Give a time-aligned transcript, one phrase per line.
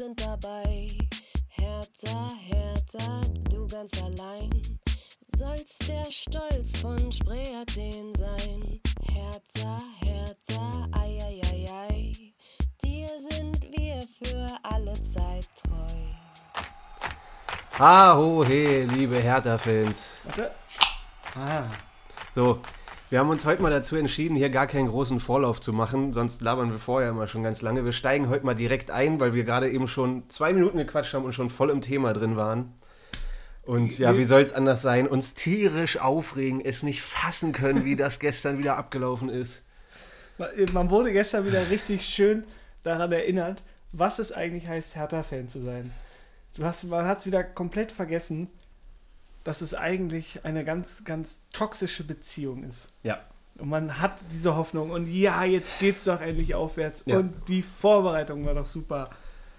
[0.00, 0.88] sind dabei.
[1.48, 3.20] Hertha, Hertha,
[3.50, 4.50] du ganz allein.
[5.36, 8.80] Sollst der Stolz von Spree Athen sein.
[9.12, 12.12] Hertha, Hertha, ei, ei, ei, ei.
[12.82, 15.98] Dir sind wir für alle Zeit treu.
[17.78, 20.14] Ha, ho, he, liebe Hertha-Fans.
[21.34, 21.64] Ah.
[22.34, 22.62] So,
[23.10, 26.42] wir haben uns heute mal dazu entschieden, hier gar keinen großen Vorlauf zu machen, sonst
[26.42, 27.84] labern wir vorher immer schon ganz lange.
[27.84, 31.24] Wir steigen heute mal direkt ein, weil wir gerade eben schon zwei Minuten gequatscht haben
[31.24, 32.72] und schon voll im Thema drin waren.
[33.62, 35.08] Und ja, wie soll es anders sein?
[35.08, 39.62] Uns tierisch aufregen, es nicht fassen können, wie das gestern wieder abgelaufen ist.
[40.72, 42.44] Man wurde gestern wieder richtig schön
[42.84, 45.92] daran erinnert, was es eigentlich heißt, Hertha-Fan zu sein.
[46.56, 48.48] Du hast, man hat es wieder komplett vergessen,
[49.44, 52.88] dass es eigentlich eine ganz, ganz toxische Beziehung ist.
[53.02, 53.20] Ja.
[53.58, 57.02] Und man hat diese Hoffnung und ja, jetzt geht's doch endlich aufwärts.
[57.06, 57.18] Ja.
[57.18, 59.10] Und die Vorbereitung war doch super.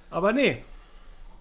[0.10, 0.64] Aber nee,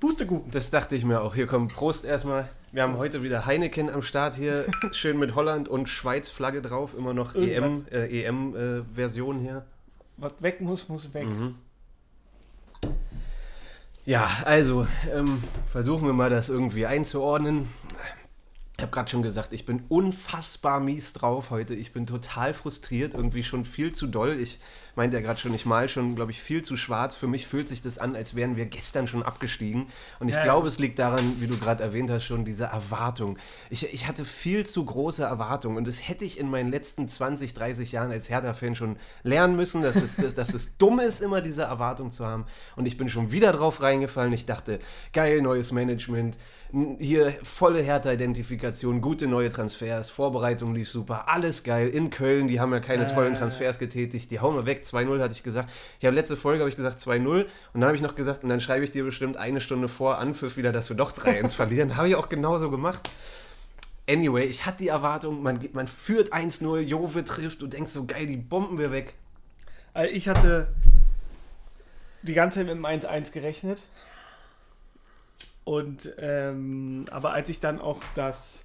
[0.00, 0.50] Pustekuchen.
[0.50, 1.34] Das dachte ich mir auch.
[1.34, 2.48] Hier kommt Prost erstmal.
[2.72, 4.64] Wir haben heute wieder Heineken am Start hier.
[4.92, 6.94] Schön mit Holland und Schweiz Flagge drauf.
[6.96, 7.92] Immer noch EM, Irgendwas.
[7.92, 9.66] äh, EM-Version hier.
[10.16, 11.26] Was weg muss, muss weg.
[11.26, 11.54] Mhm.
[14.06, 17.68] Ja, also ähm, versuchen wir mal das irgendwie einzuordnen.
[18.80, 21.74] Ich habe gerade schon gesagt, ich bin unfassbar mies drauf heute.
[21.74, 24.40] Ich bin total frustriert, irgendwie schon viel zu doll.
[24.40, 24.58] Ich
[24.96, 27.16] meinte ja gerade schon, ich mal schon, glaube ich, viel zu schwarz.
[27.16, 29.86] Für mich fühlt sich das an, als wären wir gestern schon abgestiegen.
[30.18, 30.44] Und ich Ja, ja.
[30.44, 33.38] glaube, es liegt daran, wie du gerade erwähnt hast, schon diese Erwartung.
[33.70, 37.54] Ich, ich hatte viel zu große Erwartungen und das hätte ich in meinen letzten 20,
[37.54, 41.40] 30 Jahren als Hertha-Fan schon lernen müssen, dass es, dass, dass es dumm ist, immer
[41.40, 42.44] diese Erwartung zu haben.
[42.76, 44.32] Und ich bin schon wieder drauf reingefallen.
[44.32, 44.78] Ich dachte,
[45.12, 46.36] geil, neues Management,
[46.98, 51.88] hier volle Hertha-Identifikation, gute neue Transfers, Vorbereitung lief super, alles geil.
[51.88, 53.14] In Köln, die haben ja keine Äh.
[53.14, 54.84] tollen Transfers getätigt, die hauen wir weg.
[54.92, 55.70] 2-0 hatte ich gesagt.
[55.98, 58.48] Ich habe letzte Folge habe ich gesagt 2-0 und dann habe ich noch gesagt, und
[58.48, 61.96] dann schreibe ich dir bestimmt eine Stunde vor Anpfiff wieder, dass wir doch 3-1 verlieren.
[61.96, 63.08] Habe ich auch genauso gemacht.
[64.08, 68.26] Anyway, ich hatte die Erwartung, man, man führt 1-0, Jove trifft, du denkst so geil,
[68.26, 69.14] die bomben wir weg.
[69.94, 70.68] Also ich hatte
[72.22, 73.82] die ganze Zeit mit dem 1-1 gerechnet.
[75.64, 78.64] Und ähm, aber als ich dann auch das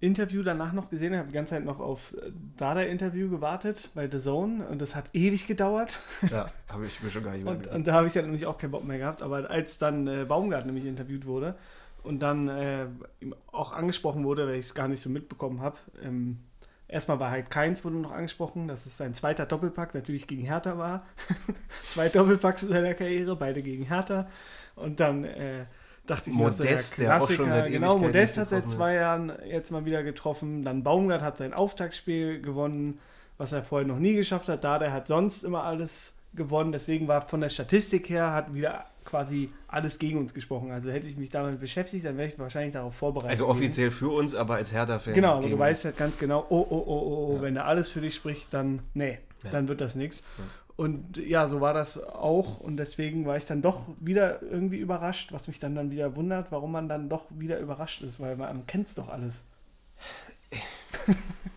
[0.00, 3.90] Interview danach noch gesehen habe, habe ich die ganze Zeit noch auf äh, Dada-Interview gewartet
[3.94, 5.98] bei The Zone und das hat ewig gedauert.
[6.30, 8.46] Ja, habe ich mir schon gar nicht mehr Und, und da habe ich ja nämlich
[8.46, 9.22] auch keinen Bock mehr gehabt.
[9.22, 11.56] Aber als dann äh, Baumgart nämlich interviewt wurde
[12.04, 12.86] und dann äh,
[13.20, 16.38] ihm auch angesprochen wurde, weil ich es gar nicht so mitbekommen habe, ähm,
[16.86, 20.78] erstmal war halt Keins wurde noch angesprochen, dass es sein zweiter Doppelpack natürlich gegen Hertha
[20.78, 21.02] war.
[21.88, 24.28] Zwei Doppelpacks in seiner Karriere, beide gegen Hertha.
[24.76, 25.64] Und dann äh,
[26.08, 29.32] dachte ich Modest, ja, der auch schon Klassiker, seit Genau, Modest hat seit zwei Jahren
[29.48, 30.64] jetzt mal wieder getroffen.
[30.64, 32.98] Dann Baumgart hat sein Auftaktspiel gewonnen,
[33.36, 34.64] was er vorher noch nie geschafft hat.
[34.64, 36.72] Da der hat sonst immer alles gewonnen.
[36.72, 40.70] Deswegen war von der Statistik her hat wieder quasi alles gegen uns gesprochen.
[40.70, 43.30] Also hätte ich mich damit beschäftigt, dann wäre ich wahrscheinlich darauf vorbereitet.
[43.30, 43.58] Also gewesen.
[43.58, 45.14] offiziell für uns, aber als Hertha-Fan.
[45.14, 47.42] Genau, aber du weißt halt ganz genau, oh, oh, oh, oh, oh, Ja.
[47.42, 49.50] wenn er alles für dich spricht, dann, nee, Ja.
[49.50, 50.22] dann wird das nichts.
[50.36, 50.44] Ja.
[50.78, 55.32] Und ja, so war das auch und deswegen war ich dann doch wieder irgendwie überrascht,
[55.32, 58.64] was mich dann dann wieder wundert, warum man dann doch wieder überrascht ist, weil man
[58.68, 59.42] kennt es doch alles.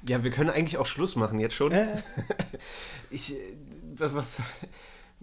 [0.08, 1.72] Ja, wir können eigentlich auch Schluss machen jetzt schon.
[1.74, 1.98] Äh,
[3.12, 3.36] Ich,
[3.96, 4.38] was, was,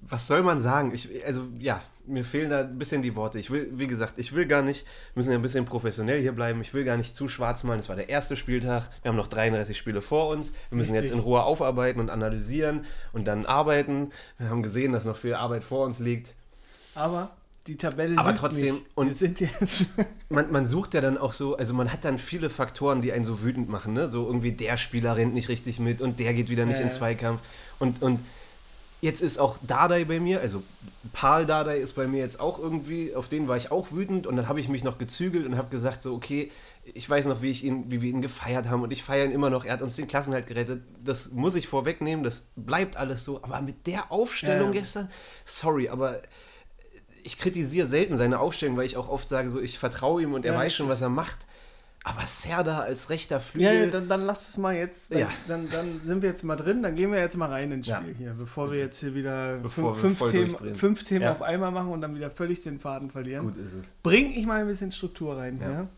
[0.08, 0.92] was soll man sagen?
[0.94, 3.38] Ich, also, ja, mir fehlen da ein bisschen die Worte.
[3.38, 6.32] Ich will, wie gesagt, ich will gar nicht, wir müssen ja ein bisschen professionell hier
[6.32, 6.60] bleiben.
[6.62, 7.80] Ich will gar nicht zu schwarz malen.
[7.80, 8.88] Es war der erste Spieltag.
[9.02, 10.52] Wir haben noch 33 Spiele vor uns.
[10.70, 11.10] Wir müssen Richtig.
[11.10, 14.10] jetzt in Ruhe aufarbeiten und analysieren und dann arbeiten.
[14.38, 16.34] Wir haben gesehen, dass noch viel Arbeit vor uns liegt.
[16.94, 17.32] aber
[17.66, 18.86] die Tabelle Aber trotzdem, nicht.
[18.94, 19.86] und- wir sind jetzt
[20.30, 23.26] Man, man sucht ja dann auch so, also man hat dann viele Faktoren, die einen
[23.26, 24.08] so wütend machen, ne?
[24.08, 26.90] So irgendwie der Spieler rennt nicht richtig mit und der geht wieder nicht Ja, in.
[26.90, 27.42] Zweikampf.
[27.78, 28.20] Und, und
[29.00, 30.62] jetzt ist auch Dardai bei mir, also
[31.12, 34.36] Paul Dardai ist bei mir jetzt auch irgendwie, auf den war ich auch wütend und
[34.36, 36.50] dann habe ich mich noch gezügelt und habe gesagt, so okay,
[36.84, 39.30] ich weiß noch, wie, ich ihn, wie wir ihn gefeiert haben und ich feiere ihn
[39.30, 43.24] immer noch, er hat uns den Klassenhalt gerettet, das muss ich vorwegnehmen, das bleibt alles
[43.24, 44.80] so, aber mit der Aufstellung Ja.
[44.80, 45.10] gestern,
[45.44, 46.20] sorry, aber
[47.24, 50.44] ich kritisiere selten seine Aufstellung, weil ich auch oft sage, so ich vertraue ihm und
[50.44, 51.46] er Ja, weiß schon, was er macht.
[52.08, 53.72] Aber Serda als rechter Ja, Flügel.
[53.80, 55.12] ja dann, dann lass es mal jetzt.
[55.12, 55.28] Dann, Ja.
[55.46, 58.00] dann, dann sind wir jetzt mal drin, dann gehen wir jetzt mal rein ins Ja.
[58.00, 61.32] Spiel hier, bevor wir jetzt hier wieder Bevor fünf, fünf, Themen, fünf Themen Ja.
[61.32, 63.44] auf einmal machen und dann wieder völlig den Faden verlieren.
[63.46, 63.86] Gut ist es.
[64.02, 65.66] Bring ich mal ein bisschen Struktur rein Ja.
[65.66, 65.88] hier.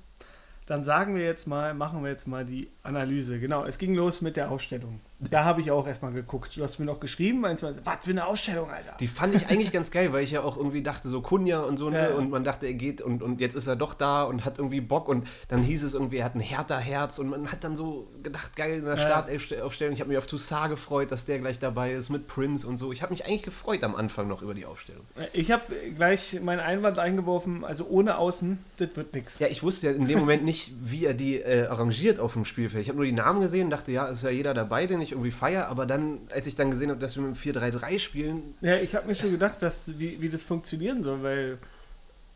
[0.67, 3.39] Dann sagen wir jetzt mal, machen wir jetzt mal die Analyse.
[3.41, 5.01] Genau, es ging los mit der Aufstellung.
[5.21, 6.57] Da habe ich auch erstmal geguckt.
[6.57, 8.97] Du hast mir noch geschrieben, meinst du, was für eine Ausstellung, Alter.
[9.01, 11.77] Die fand ich eigentlich ganz geil, weil ich ja auch irgendwie dachte, so Kunja und
[11.77, 12.11] so, ne?
[12.11, 12.15] Ja.
[12.15, 14.81] Und man dachte, er geht und, und jetzt ist er doch da und hat irgendwie
[14.81, 15.09] Bock.
[15.09, 18.09] Und dann hieß es irgendwie, er hat ein härter Herz und man hat dann so
[18.23, 19.25] gedacht, geil in der Ja.
[19.27, 19.93] Startaufstellung.
[19.93, 22.91] Ich habe mich auf Toussaint gefreut, dass der gleich dabei ist mit Prince und so.
[22.91, 25.05] Ich habe mich eigentlich gefreut am Anfang noch über die Aufstellung.
[25.35, 25.63] Ich habe
[25.97, 29.39] gleich meinen Einwand eingeworfen, also ohne Außen, das wird nichts.
[29.39, 32.47] Ja, ich wusste ja in dem Moment nicht, wie er die äh, arrangiert auf dem
[32.47, 32.83] Spielfeld.
[32.83, 35.10] Ich habe nur die Namen gesehen und dachte, ja, ist ja jeder dabei, den ich
[35.13, 35.69] irgendwie feiere.
[35.69, 38.95] Aber dann, als ich dann gesehen habe, dass wir mit dem 4-3-3 spielen, Ja, ich
[38.95, 41.59] habe mir schon gedacht, dass, wie, wie das funktionieren soll, weil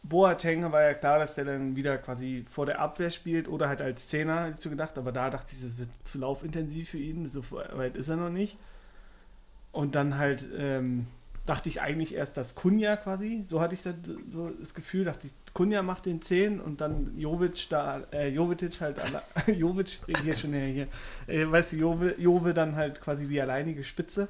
[0.02, 3.80] Boateng war ja klar, dass der dann wieder quasi vor der Abwehr spielt oder halt
[3.80, 4.98] als Zehner, hätte ich so gedacht.
[4.98, 8.30] Aber da dachte ich, das wird zu laufintensiv für ihn, so weit ist er noch
[8.30, 8.58] nicht.
[9.72, 11.06] Und dann halt ähm,
[11.46, 13.94] dachte ich eigentlich erst, dass Kunja quasi, so hatte ich das,
[14.30, 18.80] so das Gefühl, dachte ich, Kunja macht den 10 und dann Jovic da, äh, Jovetic
[18.80, 19.22] halt, alle,
[19.54, 20.88] Jovic, hier schon her, hier,
[21.26, 24.28] äh, weißt du, Jove, Jove dann halt quasi die alleinige Spitze.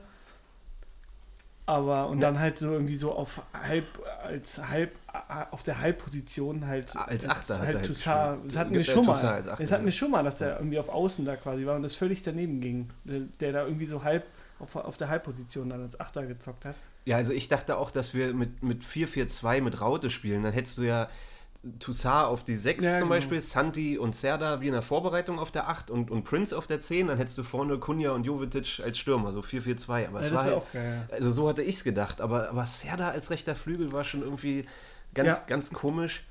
[1.67, 2.31] Aber und Ja.
[2.31, 3.87] dann halt so irgendwie so auf halb,
[4.23, 6.95] als halb, äh, auf der Halbposition halt.
[6.95, 9.07] Als Achter er halt es hat mir äh, Schummer.
[9.07, 9.93] Toussaint als Achter, Es hat mir ja.
[9.93, 12.91] Schummer, dass der irgendwie auf Außen da quasi war und das völlig daneben ging.
[13.05, 14.25] Der, der da irgendwie so halb
[14.59, 16.75] auf, auf der Halbposition dann als Achter gezockt hat.
[17.07, 20.43] Ja, also ich dachte auch, dass wir mit, mit 4-4-2 mit Raute spielen.
[20.43, 21.09] Dann hättest du ja
[21.79, 23.09] Toussaint auf die 6 Ja, zum genau.
[23.11, 26.67] Beispiel, Santi und Serda wie in der Vorbereitung auf der 8 und, und Prince auf
[26.67, 27.09] der 10.
[27.09, 30.09] Dann hättest du vorne Kunja und Jovetic als Stürmer, so 4-4-2.
[30.09, 31.09] Aber es Ja, war das halt, auch geil.
[31.11, 32.21] also so hatte ich es gedacht.
[32.21, 34.67] Aber, aber Serda als rechter Flügel war schon irgendwie
[35.15, 36.25] ganz, ganz komisch.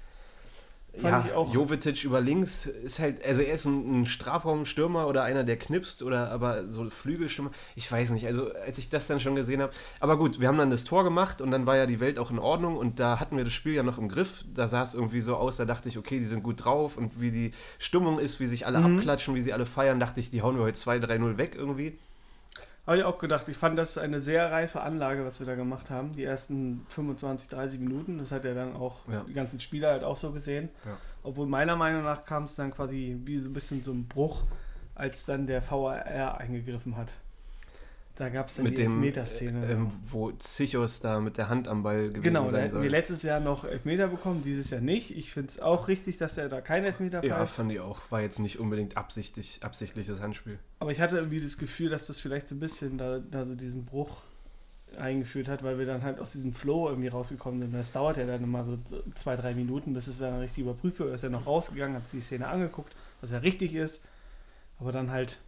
[0.95, 1.51] Fand ja, ich auch.
[1.51, 6.03] Jovetic über links ist halt, also er ist ein, ein Strafraumstürmer oder einer, der knipst
[6.03, 7.49] oder aber so Flügelstürmer.
[7.75, 9.73] Ich weiß nicht, also als ich das dann schon gesehen habe.
[9.99, 12.29] Aber gut, wir haben dann das Tor gemacht und dann war ja die Welt auch
[12.29, 14.45] in Ordnung und da hatten wir das Spiel ja noch im Griff.
[14.53, 17.19] Da sah es irgendwie so aus, da dachte ich, okay, die sind gut drauf und
[17.19, 18.97] wie die Stimmung ist, wie sich alle Mhm.
[18.97, 21.97] abklatschen, wie sie alle feiern, dachte ich, die hauen wir heute 2-3-0 weg irgendwie.
[22.85, 23.47] Habe ich auch gedacht.
[23.47, 26.11] Ich fand das eine sehr reife Anlage, was wir da gemacht haben.
[26.11, 28.17] Die ersten 25, 30 Minuten.
[28.17, 29.23] Das hat ja dann auch Ja.
[29.25, 30.67] die ganzen Spieler halt auch so gesehen.
[30.85, 30.97] Ja.
[31.23, 34.43] Obwohl meiner Meinung nach kam es dann quasi wie so ein bisschen so ein Bruch,
[34.95, 37.13] als dann der VAR eingegriffen hat.
[38.15, 39.65] Da gab es dann Mit die dem, Elfmeterszene.
[39.65, 42.85] äh, ähm, wo Zichos da mit der Hand am Ball gewesen Genau, da sein soll.
[42.85, 45.17] letztes Jahr noch Elfmeter bekommen, dieses Jahr nicht.
[45.17, 47.55] Ich finde es auch richtig, dass er da keinen Elfmeter Ja, pfeift.
[47.55, 47.99] fand ich auch.
[48.11, 50.59] War jetzt nicht unbedingt absichtlich, absichtliches Handspiel.
[50.79, 53.55] Aber ich hatte irgendwie das Gefühl, dass das vielleicht so ein bisschen da, da so
[53.55, 54.17] diesen Bruch
[54.95, 57.73] eingeführt hat, weil wir dann halt aus diesem Flow irgendwie rausgekommen sind.
[57.73, 58.77] Das dauert ja dann immer so
[59.15, 61.09] zwei, drei Minuten, bis es dann richtig überprüft wird.
[61.09, 64.01] Er ist ja noch rausgegangen, hat sich die Szene angeguckt, was ja richtig ist.
[64.79, 65.39] Aber dann halt,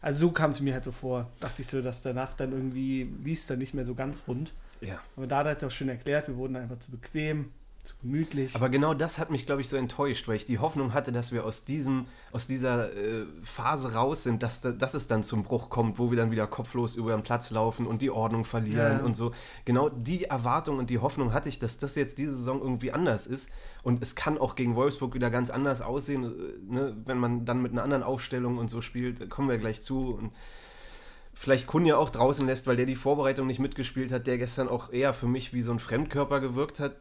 [0.00, 3.10] also so kam es mir halt so vor, dachte ich so, dass danach dann irgendwie
[3.24, 4.52] lief es dann nicht mehr so ganz rund.
[4.80, 5.00] Ja.
[5.16, 7.50] Aber da hat er es auch schön erklärt, wir wurden einfach zu bequem,
[7.88, 8.54] zu gemütlich.
[8.54, 11.32] Aber genau das hat mich, glaube ich, so enttäuscht, weil ich die Hoffnung hatte, dass
[11.32, 15.42] wir aus, diesem, aus dieser äh, Phase raus sind, dass, da, dass es dann zum
[15.42, 18.98] Bruch kommt, wo wir dann wieder kopflos über den Platz laufen und die Ordnung verlieren
[18.98, 19.04] Ja.
[19.04, 19.32] und so.
[19.64, 23.26] Genau die Erwartung und die Hoffnung hatte ich, dass das jetzt diese Saison irgendwie anders
[23.26, 23.48] ist.
[23.82, 26.96] Und es kann auch gegen Wolfsburg wieder ganz anders aussehen, äh, ne?
[27.04, 29.28] wenn man dann mit einer anderen Aufstellung und so spielt.
[29.30, 30.10] Kommen wir gleich zu.
[30.14, 30.32] Und
[31.38, 34.92] vielleicht Kunja auch draußen lässt, weil der die Vorbereitung nicht mitgespielt hat, der gestern auch
[34.92, 36.96] eher für mich wie so ein Fremdkörper gewirkt hat.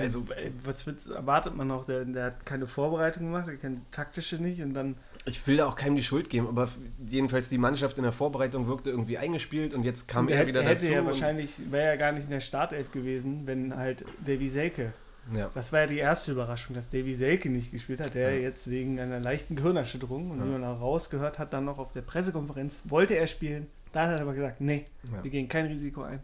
[0.00, 1.84] Also, Ey, was wird's- erwartet man noch?
[1.84, 4.96] Der, der hat keine Vorbereitung gemacht, der kennt taktische nicht und dann
[5.26, 6.68] Ich will da auch keinem die Schuld geben, aber
[7.06, 10.46] jedenfalls die Mannschaft in der Vorbereitung wirkte irgendwie eingespielt und jetzt kam Und er er
[10.46, 10.94] wieder er hätte dazu.
[10.94, 14.92] ja wahrscheinlich, wäre ja gar nicht in der Startelf gewesen, wenn halt Davy Selke.
[15.34, 15.50] ja.
[15.54, 18.40] Das war ja die erste Überraschung, dass Davy Selke nicht gespielt hat, der Ja.
[18.42, 22.02] jetzt wegen einer leichten Gehirnerschütterung und wie man auch rausgehört hat, dann noch auf der
[22.02, 23.66] Pressekonferenz, wollte er spielen.
[23.92, 24.84] Da hat er aber gesagt, nee,
[25.22, 26.18] wir gehen kein Risiko ein.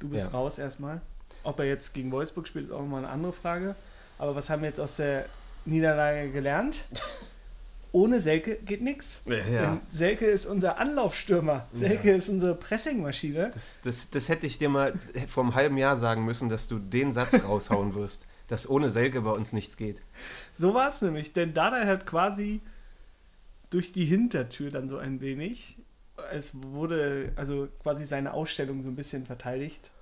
[0.00, 1.00] Du bist raus erstmal.
[1.44, 3.74] Ob er jetzt gegen Wolfsburg spielt, ist auch nochmal eine andere Frage.
[4.18, 5.26] Aber was haben wir jetzt aus der
[5.64, 6.84] Niederlage gelernt?
[7.92, 9.22] Ohne Selke geht nichts.
[9.52, 9.80] Ja.
[9.92, 11.68] Selke ist unser Anlaufstürmer.
[11.72, 13.52] Selke ist unsere Pressingmaschine.
[13.54, 14.94] Das, das, das hätte ich dir mal
[15.28, 19.20] vor einem halben Jahr sagen müssen, dass du den Satz raushauen wirst, dass ohne Selke
[19.20, 20.00] bei uns nichts geht.
[20.54, 22.60] So war es nämlich, denn Dada hat quasi
[23.70, 25.78] durch die Hintertür dann so ein wenig,
[26.32, 29.92] es wurde also quasi seine Ausstellung so ein bisschen verteidigt.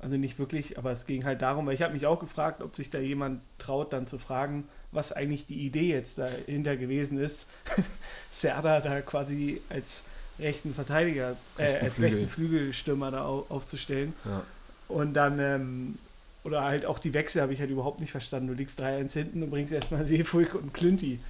[0.00, 2.76] Also nicht wirklich, aber es ging halt darum, weil ich habe mich auch gefragt, ob
[2.76, 7.46] sich da jemand traut, dann zu fragen, was eigentlich die Idee jetzt dahinter gewesen ist,
[8.30, 10.02] Serda da quasi als
[10.38, 12.18] rechten Verteidiger, äh, Rechten als Flügel.
[12.18, 14.14] rechten Flügelstürmer da au aufzustellen.
[14.24, 14.42] Ja.
[14.88, 15.98] Und dann, ähm,
[16.42, 18.48] oder halt auch die Wechsel habe ich halt überhaupt nicht verstanden.
[18.48, 21.20] Du liegst 3-1 hinten und bringst erstmal Seefuig und Klünti.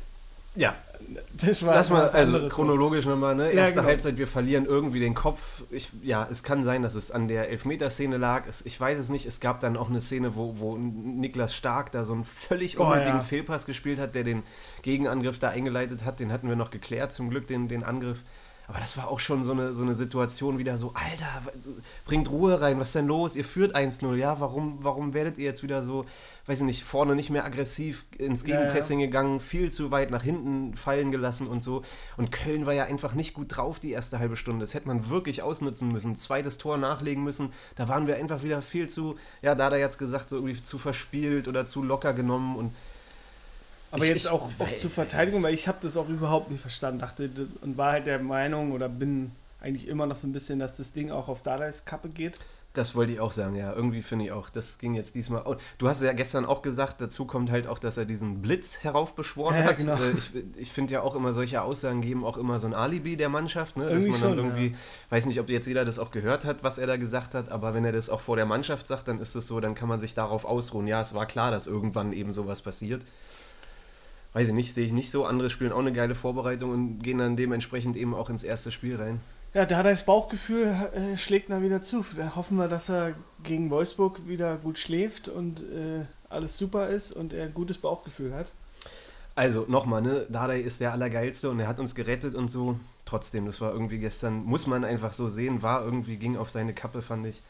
[0.54, 0.74] Ja,
[1.36, 3.52] Das war lass mal, also chronologisch nochmal, ne?
[3.52, 3.86] Ja, Erste genau.
[3.86, 5.62] Halbzeit, wir verlieren irgendwie den Kopf.
[5.70, 8.46] Ich, ja, es kann sein, dass es an der Elfmeterszene lag.
[8.48, 9.26] Es, ich weiß es nicht.
[9.26, 12.84] Es gab dann auch eine Szene, wo, wo Niklas Stark da so einen völlig Oh,
[12.84, 13.20] unnötigen ja.
[13.20, 14.42] Fehlpass gespielt hat, der den
[14.82, 16.20] Gegenangriff da eingeleitet hat.
[16.20, 18.22] Den hatten wir noch geklärt, zum Glück, den, den Angriff.
[18.66, 21.28] Aber das war auch schon so eine, so eine Situation wieder so, Alter,
[22.06, 23.36] bringt Ruhe rein, was ist denn los?
[23.36, 26.06] Ihr führt 1-0, ja, warum, warum werdet ihr jetzt wieder so,
[26.46, 29.10] weiß ich nicht, vorne nicht mehr aggressiv ins Gegenpressing ja, ja.
[29.10, 31.82] gegangen, viel zu weit nach hinten fallen gelassen und so.
[32.16, 34.62] Und Köln war ja einfach nicht gut drauf die erste halbe Stunde.
[34.62, 37.52] Das hätte man wirklich ausnutzen müssen, zweites Tor nachlegen müssen.
[37.76, 40.62] Da waren wir einfach wieder viel zu, ja, da hat er jetzt gesagt, so irgendwie
[40.62, 42.72] zu verspielt oder zu locker genommen und
[43.94, 46.60] aber ich, jetzt auch, ich, auch zur Verteidigung, weil ich habe das auch überhaupt nicht
[46.60, 46.98] verstanden.
[46.98, 50.76] Dachte und war halt der Meinung oder bin eigentlich immer noch so ein bisschen, dass
[50.76, 52.38] das Ding auch auf Dardais Kappe geht.
[52.72, 53.72] Das wollte ich auch sagen, ja.
[53.72, 54.50] Irgendwie finde ich auch.
[54.50, 55.42] Das ging jetzt diesmal.
[55.46, 58.78] Oh, du hast ja gestern auch gesagt, dazu kommt halt auch, dass er diesen Blitz
[58.82, 59.76] heraufbeschworen ja, hat.
[59.76, 59.94] Genau.
[59.94, 63.16] Äh, ich, ich finde ja auch immer, solche Aussagen geben auch immer so ein Alibi
[63.16, 63.84] der Mannschaft, ne?
[63.84, 64.76] Dass man dann schon, irgendwie, ja.
[65.10, 67.74] weiß nicht, ob jetzt jeder das auch gehört hat, was er da gesagt hat, aber
[67.74, 70.00] wenn er das auch vor der Mannschaft sagt, dann ist es so, dann kann man
[70.00, 70.88] sich darauf ausruhen.
[70.88, 73.02] Ja, es war klar, dass irgendwann eben sowas passiert
[74.34, 75.24] weiß ich nicht, sehe ich nicht so.
[75.24, 78.96] Andere spielen auch eine geile Vorbereitung und gehen dann dementsprechend eben auch ins erste Spiel
[78.96, 79.20] rein.
[79.54, 82.04] Ja, da hat er das Bauchgefühl, äh, schlägt mal wieder zu.
[82.16, 83.14] Da hoffen wir, dass er
[83.44, 88.34] gegen Wolfsburg wieder gut schläft und äh, alles super ist und er ein gutes Bauchgefühl
[88.34, 88.50] hat.
[89.36, 92.78] Also nochmal, ne, Dardai ist der Allergeilste und er hat uns gerettet und so.
[93.04, 96.72] Trotzdem, das war irgendwie gestern, muss man einfach so sehen, war irgendwie, ging auf seine
[96.74, 97.40] Kappe, fand ich.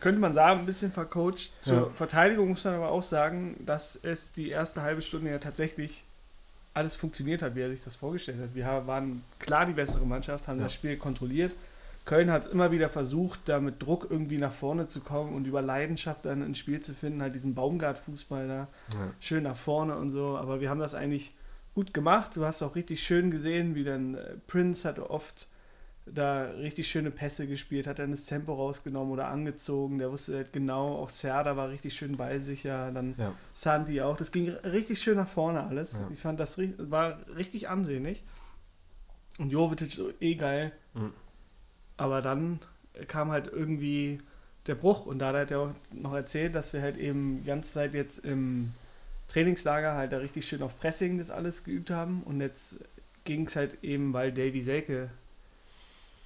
[0.00, 1.52] Könnte man sagen, ein bisschen vercoacht.
[1.60, 1.90] Zur ja.
[1.94, 6.04] Verteidigung muss man aber auch sagen, dass es die erste halbe Stunde ja tatsächlich
[6.74, 8.54] alles funktioniert hat, wie er sich das vorgestellt hat.
[8.54, 10.64] Wir waren klar die bessere Mannschaft, haben ja.
[10.64, 11.52] das Spiel kontrolliert.
[12.04, 15.62] Köln hat immer wieder versucht, da mit Druck irgendwie nach vorne zu kommen und über
[15.62, 18.68] Leidenschaft dann ins Spiel zu finden, halt diesen Baumgart-Fußball da, ja.
[19.20, 20.36] schön nach vorne und so.
[20.36, 21.34] Aber wir haben das eigentlich
[21.74, 22.36] gut gemacht.
[22.36, 25.48] Du hast auch richtig schön gesehen, wie dann äh, Prince hat oft
[26.06, 29.98] da richtig schöne Pässe gespielt, hat dann das Tempo rausgenommen oder angezogen.
[29.98, 33.32] Der wusste halt genau, auch Serda war richtig schön bei sich, ja, dann ja.
[33.54, 34.16] Santi auch.
[34.16, 36.00] Das ging richtig schön nach vorne alles.
[36.00, 36.08] Ja.
[36.12, 38.22] Ich fand das war richtig ansehnlich.
[39.38, 40.72] Und Jovetic eh geil.
[40.92, 41.12] Mhm.
[41.96, 42.60] Aber dann
[43.08, 44.18] kam halt irgendwie
[44.66, 47.72] der Bruch und da hat er auch noch erzählt, dass wir halt eben die ganze
[47.72, 48.72] Zeit jetzt im
[49.28, 52.76] Trainingslager halt da richtig schön auf Pressing das alles geübt haben und jetzt
[53.24, 55.10] ging es halt eben, weil Davy Selke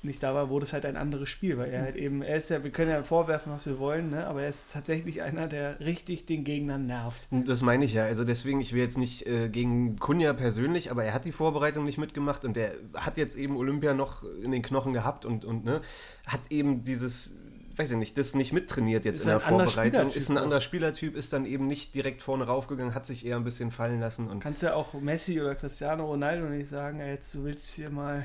[0.02, 2.50] nicht da war, wurde es halt ein anderes Spiel, weil er halt eben, er ist
[2.50, 4.26] ja, wir können ja vorwerfen, was wir wollen, ne?
[4.28, 7.26] aber er ist tatsächlich einer, der richtig den Gegnern nervt.
[7.30, 11.04] Das meine ich ja, also deswegen, ich will jetzt nicht äh, gegen Kunja persönlich, aber
[11.04, 14.62] er hat die Vorbereitung nicht mitgemacht und der hat jetzt eben Olympia noch in den
[14.62, 15.80] Knochen gehabt und, und ne,
[16.26, 17.34] hat eben dieses,
[17.74, 20.12] weiß ich nicht, das nicht mittrainiert jetzt ist in der Vorbereitung.
[20.12, 23.44] Ist ein anderer Spielertyp, ist dann eben nicht direkt vorne raufgegangen, hat sich eher ein
[23.44, 24.28] bisschen fallen lassen.
[24.28, 28.24] Und Kannst ja auch Messi oder Cristiano Ronaldo nicht sagen, jetzt du willst hier mal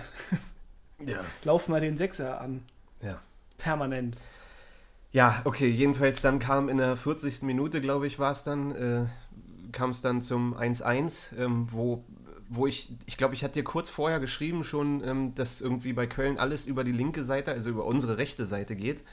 [1.00, 1.20] ja.
[1.44, 2.64] Lauf mal den Sechser an.
[3.02, 3.20] Ja.
[3.58, 4.16] Permanent.
[5.12, 7.44] Ja, okay, jedenfalls dann kam in der 40.
[7.44, 9.06] Minute, glaube ich, war es dann, äh,
[9.72, 12.04] kam es dann zum 1-1, ähm, wo,
[12.50, 16.08] wo ich, ich glaube, ich hatte dir kurz vorher geschrieben schon, ähm, dass irgendwie bei
[16.08, 19.04] Köln alles über die linke Seite, also über unsere rechte Seite geht.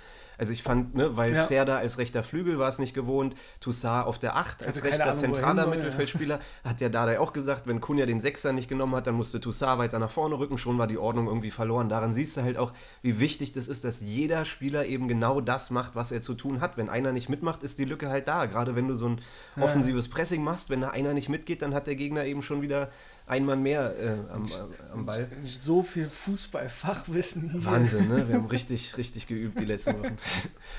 [0.41, 1.45] Also ich fand, ne, weil ja.
[1.45, 5.17] Serda als rechter Flügel war es nicht gewohnt, Toussaint auf der 8 als rechter Ahnung,
[5.17, 6.71] zentraler Mittelfeldspieler, ja.
[6.71, 9.79] hat ja Dada auch gesagt, wenn Kunja den Sechser nicht genommen hat, dann musste Toussaint
[9.79, 11.91] weiter nach vorne rücken, schon war die Ordnung irgendwie verloren.
[11.91, 15.69] Daran siehst du halt auch, wie wichtig das ist, dass jeder Spieler eben genau das
[15.69, 16.79] macht, was er zu tun hat.
[16.79, 18.47] Wenn einer nicht mitmacht, ist die Lücke halt da.
[18.47, 19.21] Gerade wenn du so ein
[19.61, 22.89] offensives Pressing machst, wenn da einer nicht mitgeht, dann hat der Gegner eben schon wieder
[23.31, 25.29] ein Mann mehr äh, am, äh, am Ball.
[25.61, 27.65] So viel Fußballfachwissen hier.
[27.65, 28.29] Wahnsinn, ne?
[28.29, 30.17] Wir haben richtig, richtig geübt die letzten Wochen.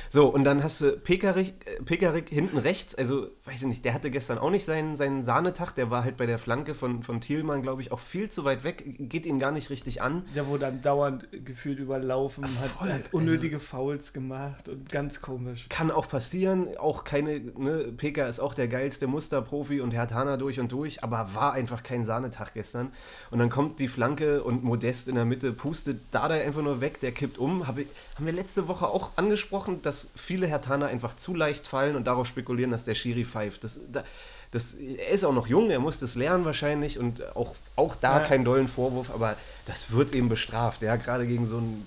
[0.09, 3.93] so, und dann hast du Pekarik, äh, Pekarik hinten rechts, also weiß ich nicht, der
[3.93, 7.21] hatte gestern auch nicht seinen, seinen Sahnetag, der war halt bei der Flanke von, von
[7.21, 10.25] Thielmann, glaube ich, auch viel zu weit weg, geht ihn gar nicht richtig an.
[10.35, 15.21] Der wurde dann dauernd gefühlt überlaufen, Ach, hat, hat, unnötige also, Fouls gemacht und ganz
[15.21, 15.67] komisch.
[15.69, 20.35] Kann auch passieren, auch keine, ne, Peka ist auch der geilste Musterprofi und Herr Tana
[20.35, 22.91] durch und durch, aber war einfach kein Sahnetag Tag gestern.
[23.29, 26.99] Und dann kommt die Flanke und Modest in der Mitte pustet Dada einfach nur weg,
[26.99, 27.67] der kippt um.
[27.67, 31.95] Hab ich, haben wir letzte Woche auch angesprochen, dass viele Hertaner einfach zu leicht fallen
[31.95, 33.63] und darauf spekulieren, dass der Schiri pfeift.
[33.63, 33.79] Das,
[34.51, 38.19] das, er ist auch noch jung, er muss das lernen wahrscheinlich und auch, auch da
[38.19, 38.25] ja.
[38.25, 40.81] kein dollen Vorwurf, aber das wird eben bestraft.
[40.81, 41.85] Ja, gerade gegen so einen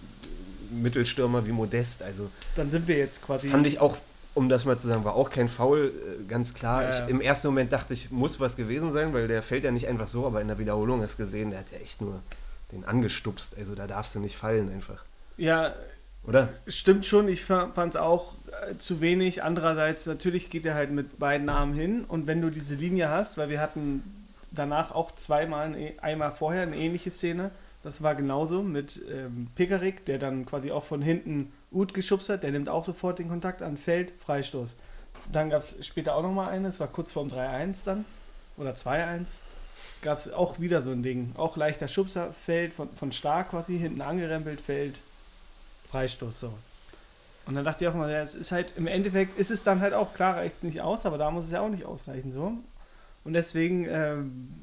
[0.70, 2.02] Mittelstürmer wie Modest.
[2.02, 3.48] Also, dann sind wir jetzt quasi.
[3.48, 3.96] Fand ich auch
[4.34, 6.82] um das mal zu sagen, war auch kein Foul, äh, ganz klar.
[6.82, 7.04] Ja, ja.
[7.04, 9.88] Ich, Im ersten Moment dachte ich, muss was gewesen sein, weil der fällt ja nicht
[9.88, 12.20] einfach so, aber in der Wiederholung du gesehen, der hat ja echt nur
[12.72, 13.56] den angestupst.
[13.56, 15.04] Also da darfst du nicht fallen einfach.
[15.36, 15.74] Ja,
[16.26, 16.48] oder?
[16.66, 18.32] Stimmt schon, ich fand es auch
[18.68, 19.42] äh, zu wenig.
[19.42, 23.38] Andererseits, natürlich geht er halt mit beiden Armen hin und wenn du diese Linie hast,
[23.38, 24.02] weil wir hatten
[24.50, 27.50] danach auch zweimal, einmal vorher eine ähnliche Szene,
[27.82, 32.42] das war genauso mit ähm, Pickerick, der dann quasi auch von hinten Uth geschubst hat,
[32.42, 34.76] der nimmt auch sofort den Kontakt an, Feld, Freistoß.
[35.32, 38.04] Dann gab es später auch nochmal eine, es war kurz vorm 3-1 dann,
[38.56, 39.38] oder 2-1.
[40.02, 41.32] gab es auch wieder so ein Ding.
[41.36, 45.00] Auch leichter Schubser, Feld von, von Stark quasi, hinten angerempelt, Feld,
[45.90, 46.52] Freistoß, so.
[47.46, 49.80] Und dann dachte ich auch mal, ja, es ist halt, im Endeffekt ist es dann
[49.80, 52.32] halt auch, klar reicht es nicht aus, aber da muss es ja auch nicht ausreichen,
[52.32, 52.52] so.
[53.24, 54.54] Und deswegen, ähm,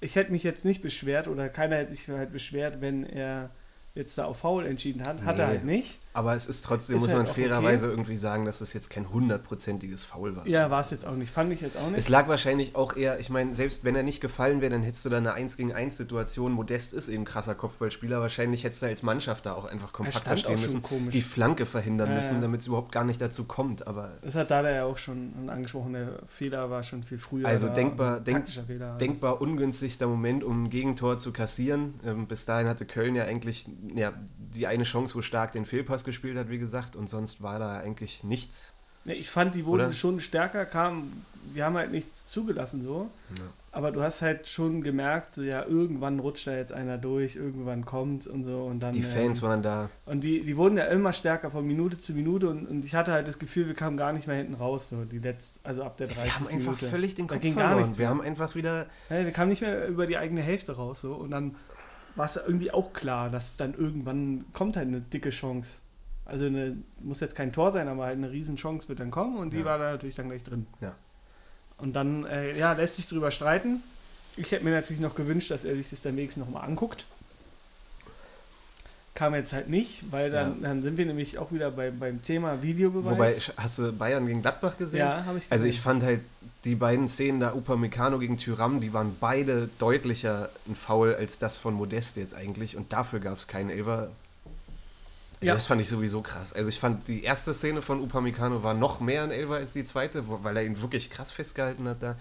[0.00, 3.50] ich hätte mich jetzt nicht beschwert oder keiner hätte sich halt beschwert, wenn er
[3.94, 5.22] jetzt da auf Foul entschieden hat.
[5.24, 5.52] Hat er Nee.
[5.52, 5.98] halt nicht.
[6.12, 9.10] Aber es ist trotzdem, Ist muss halt man fairerweise irgendwie sagen, dass es jetzt kein
[9.10, 10.46] hundertprozentiges Foul war.
[10.46, 11.32] Ja, war es jetzt auch nicht.
[11.32, 11.98] Fand ich jetzt auch nicht.
[11.98, 15.04] Es lag wahrscheinlich auch eher, ich meine, selbst wenn er nicht gefallen wäre, dann hättest
[15.04, 16.50] du da eine 1 gegen 1 Situation.
[16.52, 18.20] Modest ist eben krasser Kopfballspieler.
[18.20, 21.12] Wahrscheinlich hättest du als Mannschaft da auch einfach kompakter stehen müssen, komisch.
[21.12, 23.86] die Flanke verhindern Ja, müssen, damit es überhaupt gar nicht dazu kommt.
[23.86, 27.46] Aber Das hat Dada ja auch schon angesprochen, der Fehler war schon viel früher.
[27.46, 28.96] Also da, denkbar- denk- Fehler.
[28.96, 31.94] denkbar ungünstigster Moment, um ein Gegentor zu kassieren.
[32.04, 35.99] Ähm, bis dahin hatte Köln ja eigentlich ja, die eine Chance, wo Stark den Fehlpass
[36.04, 36.96] gespielt hat, wie gesagt.
[36.96, 38.74] Und sonst war da eigentlich nichts.
[39.04, 39.92] Ja, ich fand, die wurden Oder?
[39.92, 41.10] schon stärker, kam,
[41.52, 43.10] wir haben halt nichts zugelassen so.
[43.38, 43.44] Ja.
[43.72, 47.84] Aber du hast halt schon gemerkt, so, ja, irgendwann rutscht da jetzt einer durch, irgendwann
[47.84, 48.92] kommt und so und dann.
[48.92, 49.90] Die Fans ähm, waren da.
[50.06, 53.12] Und die, die wurden ja immer stärker von Minute zu Minute und, und ich hatte
[53.12, 55.96] halt das Gefühl, wir kamen gar nicht mehr hinten raus, so die letzte, also ab
[55.98, 56.24] der 30.
[56.24, 56.86] Wir haben einfach Minute.
[56.86, 57.98] völlig den Da Kopf verloren.
[57.98, 61.14] Wir haben einfach wieder Ja, wir kamen nicht mehr über die eigene Hälfte raus so
[61.14, 61.54] und dann
[62.16, 65.78] war es irgendwie auch klar, dass dann irgendwann kommt halt eine dicke Chance.
[66.30, 69.36] Also eine, muss jetzt kein Tor sein, aber halt eine riesen Chance wird dann kommen
[69.38, 69.64] und die Ja.
[69.64, 70.66] war da natürlich dann gleich drin.
[70.80, 70.94] Ja.
[71.78, 73.82] Und dann, äh, ja, lässt sich drüber streiten.
[74.36, 77.04] Ich hätte mir natürlich noch gewünscht, dass er sich das dann wenigstens nochmal anguckt.
[79.14, 82.62] Kam jetzt halt nicht, weil dann, dann sind wir nämlich auch wieder bei, beim Thema
[82.62, 83.10] Videobeweis.
[83.10, 85.00] Wobei, hast du Bayern gegen Gladbach gesehen?
[85.00, 85.82] ja, habe ich Also ich gesehen.
[85.82, 86.20] fand halt
[86.64, 91.58] die beiden Szenen da, Upamecano gegen Tyram, die waren beide deutlicher ein Foul als das
[91.58, 94.10] von Modest jetzt eigentlich und dafür gab es keinen Elfer.
[95.42, 95.54] Ja.
[95.54, 96.52] Das fand ich sowieso krass.
[96.52, 99.84] Also ich fand die erste Szene von Upamecano war noch mehr ein Elfer als die
[99.84, 102.16] zweite, weil er ihn wirklich krass festgehalten hat da.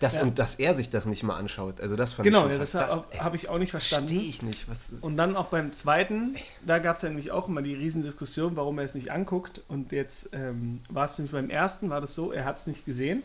[0.00, 0.22] Das, Ja.
[0.22, 2.72] Und dass er sich das nicht mal anschaut, also das fand Genau, ich schon das
[2.72, 3.00] krass.
[3.18, 4.08] habe ich auch nicht verstanden.
[4.08, 4.68] Verstehe ich nicht.
[4.68, 8.56] Was, Und dann auch beim zweiten, da gab es ja nämlich auch immer die Riesendiskussion,
[8.56, 9.60] warum er es nicht anguckt.
[9.68, 12.84] Und jetzt ähm, war es nämlich beim ersten, war das so, er hat es nicht
[12.86, 13.22] gesehen.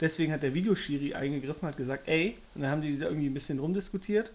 [0.00, 3.34] Deswegen hat der Videoschiri eingegriffen, hat gesagt, ey, und dann haben die da irgendwie ein
[3.34, 4.32] bisschen rumdiskutiert.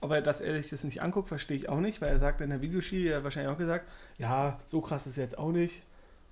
[0.00, 2.50] Aber dass er sich das nicht anguckt, verstehe ich auch nicht, weil er sagt dann
[2.50, 5.82] der Videoschiri, der hat wahrscheinlich auch gesagt, ja, so krass ist es jetzt auch nicht.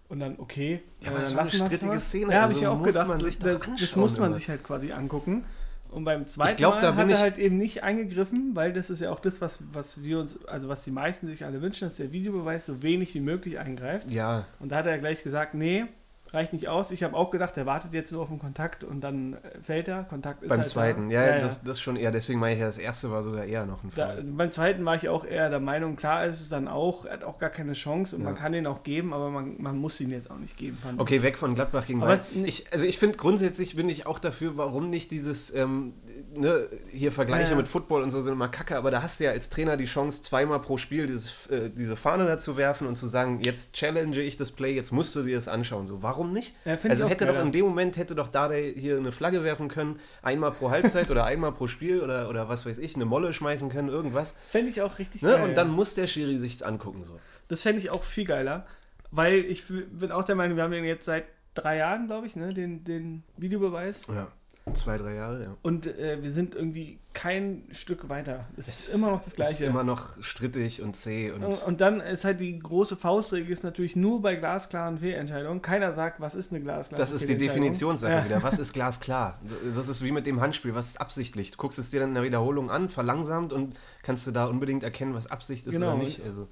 [0.09, 0.81] Und dann, okay.
[1.00, 2.00] Ja, aber äh, das dann war eine strittige.
[2.00, 4.38] Szene, Ja, habe also ich ja auch gedacht, man sich das, das muss man immer.
[4.38, 5.44] sich halt quasi angucken.
[5.90, 9.11] Und beim zweiten glaub, Mal hat er halt eben nicht eingegriffen, weil das ist ja
[9.11, 12.12] auch das, was, was wir uns, also was die meisten sich alle wünschen, dass der
[12.12, 14.11] Videobeweis so wenig wie möglich eingreift.
[14.11, 15.87] ja, Und da hat er gleich gesagt, nee,
[16.33, 16.91] reicht nicht aus.
[16.91, 19.88] Ich habe auch gedacht, er wartet jetzt nur auf den Kontakt und dann äh, fällt
[19.88, 20.05] er.
[20.05, 21.09] Kontakt ist beim halt zweiten.
[21.09, 21.14] Da.
[21.14, 22.11] Ja, Das, das schon eher.
[22.11, 24.23] Deswegen meine ich ja, das erste war sogar eher noch ein Da, Foul.
[24.25, 27.25] beim zweiten war ich auch eher der Meinung, klar ist es dann auch, er hat
[27.25, 28.29] auch gar keine Chance und Ja.
[28.31, 30.77] man kann den auch geben, aber man, man muss ihn jetzt auch nicht geben.
[30.83, 31.01] fand ich.
[31.01, 32.21] Okay, weg von Gladbach gegen Bayern.
[32.45, 35.95] Ich, also ich finde grundsätzlich bin ich auch dafür, warum nicht dieses, ähm,
[36.35, 37.57] ne, hier Vergleiche Ja.
[37.57, 39.85] mit Football und so sind immer kacke, aber da hast du ja als Trainer die
[39.87, 43.74] Chance, zweimal pro Spiel dieses, äh, diese Fahne da zu werfen und zu sagen, jetzt
[43.74, 45.87] challenge ich das Play, jetzt musst du dir das anschauen.
[45.87, 46.54] So, warum nicht?
[46.64, 49.68] Ja, also hätte geil, doch in dem Moment hätte doch da hier eine Flagge werfen
[49.68, 53.33] können, einmal pro Halbzeit oder einmal pro Spiel oder, oder was weiß ich, eine Molle
[53.33, 54.35] schmeißen können, irgendwas.
[54.48, 55.31] Fände ich auch richtig Ne?
[55.33, 55.44] geil.
[55.48, 57.02] Und dann muss der Schiri sich's angucken.
[57.04, 57.18] So.
[57.48, 58.66] Das fände ich auch viel geiler,
[59.11, 62.37] weil ich bin auch der Meinung, wir haben den jetzt seit drei Jahren, glaube ich,
[62.37, 64.02] ne, den, den Videobeweis.
[64.14, 64.28] Ja.
[64.74, 65.57] Zwei, drei Jahre, ja.
[65.62, 68.46] Und äh, wir sind irgendwie kein Stück weiter.
[68.57, 69.50] Es ist immer noch das Gleiche.
[69.52, 71.42] Ist immer noch strittig und zäh und.
[71.44, 75.62] und, und dann ist halt die große Faustregel ist natürlich nur bei glasklaren Fehlentscheidungen.
[75.62, 77.37] Keiner sagt, was ist eine glasklare Das ist die.
[77.37, 78.24] Definitionssache Ja.
[78.24, 78.42] wieder.
[78.42, 79.40] Was ist glasklar?
[79.74, 80.74] Das ist wie mit dem Handspiel.
[80.74, 81.50] Was ist absichtlich?
[81.52, 84.83] Du guckst es dir dann in der Wiederholung an, verlangsamt und kannst du da unbedingt
[84.85, 85.94] erkennen, was Absicht ist Genau.
[85.94, 86.22] oder nicht.
[86.24, 86.46] Also,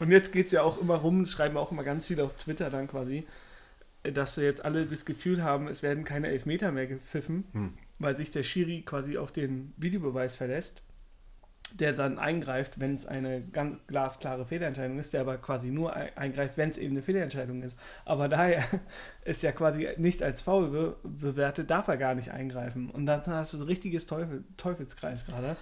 [0.00, 2.70] Und jetzt geht es ja auch immer rum, schreiben auch immer ganz viele auf Twitter
[2.70, 3.26] dann quasi,
[4.02, 7.72] dass sie jetzt alle das Gefühl haben, es werden keine Elfmeter mehr gepfiffen, Hm.
[7.98, 10.82] weil sich der Schiri quasi auf den Videobeweis verlässt,
[11.74, 16.10] der dann eingreift, wenn es eine ganz glasklare Fehlentscheidung ist, der aber quasi nur ei-
[16.16, 17.78] eingreift, wenn es eben eine Fehlentscheidung ist.
[18.04, 18.64] Aber daher
[19.24, 22.90] ist ja quasi nicht als faul be bewertet, darf er gar nicht eingreifen.
[22.90, 25.56] Und dann hast du so ein richtiges Teufel Teufelskreis gerade.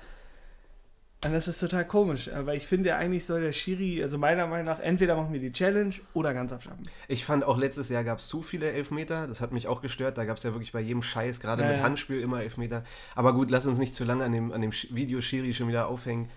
[1.24, 4.66] Und das ist total komisch, aber ich finde eigentlich soll der Schiri, also meiner Meinung
[4.66, 6.88] nach, entweder machen wir die Challenge oder ganz abschaffen.
[7.09, 9.26] ich fand auch letztes Jahr gab es zu viele Elfmeter.
[9.26, 10.16] Das hat mich auch gestört.
[10.16, 11.83] Da gab es ja wirklich bei jedem Scheiß, gerade Ja, mit ja.
[11.83, 12.85] Handspiel, immer Elfmeter.
[13.16, 15.88] Aber gut, lass uns nicht zu lange an dem, an dem Video Schiri schon wieder
[15.88, 16.31] aufhängen.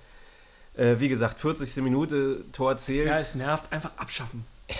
[0.73, 1.83] Äh, wie gesagt, 40.
[1.83, 3.07] Minute, Tor zählt.
[3.07, 4.45] Ja, es nervt, einfach abschaffen.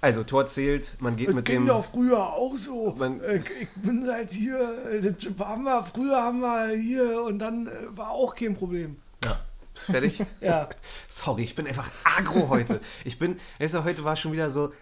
[0.00, 0.96] also, Tor zählt.
[1.00, 1.66] Man geht mit dem.
[1.82, 2.94] früher auch so.
[2.96, 4.58] Man- ich bin seit hier,
[5.02, 8.96] das haben wir, früher haben wir hier und dann äh, war auch kein Problem.
[9.24, 9.38] Ja.
[9.74, 10.24] Bist fertig?
[10.40, 10.68] Ja,
[11.08, 12.80] Sorry, ich bin einfach agro heute.
[13.04, 14.72] Ich bin, weißt du, heute war schon wieder so,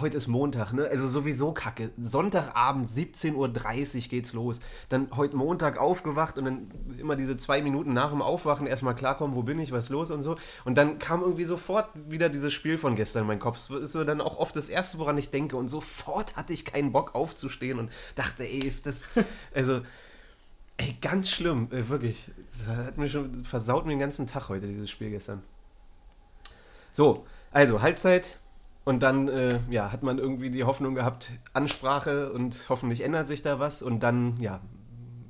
[0.00, 0.86] heute ist Montag, ne?
[0.88, 1.90] Also sowieso kacke.
[2.00, 4.60] Sonntagabend, 17.30 Uhr geht's los.
[4.88, 9.34] Dann heute Montag aufgewacht und dann immer diese zwei Minuten nach dem Aufwachen erstmal klarkommen,
[9.34, 10.36] wo bin ich, was ist los und so.
[10.64, 13.56] Und dann kam irgendwie sofort wieder dieses Spiel von gestern in meinen Kopf.
[13.68, 15.56] Das ist so dann auch oft das Erste, woran ich denke.
[15.56, 19.02] Und sofort hatte ich keinen Bock aufzustehen und dachte, ey, ist das.
[19.54, 19.82] Also.
[20.76, 22.32] Ey, ganz schlimm, äh, wirklich.
[22.50, 25.40] Das hat mir schon versaut mir den ganzen Tag heute, dieses Spiel gestern.
[26.90, 28.38] So, also Halbzeit,
[28.84, 33.42] und dann äh, ja, hat man irgendwie die Hoffnung gehabt, Ansprache und hoffentlich ändert sich
[33.42, 33.82] da was.
[33.82, 34.60] Und dann, ja,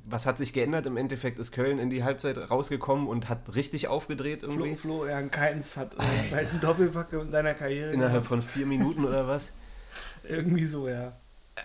[0.03, 0.85] was hat sich geändert?
[0.85, 4.75] Im Endeffekt ist Köln in die Halbzeit rausgekommen und hat richtig aufgedreht irgendwie.
[4.75, 7.91] Flo, Flo Jan Keins hat den zweiten Doppelpack in seiner Karriere.
[7.91, 8.27] Innerhalb gehabt.
[8.27, 9.53] von vier Minuten oder was?
[10.23, 11.13] irgendwie so, ja.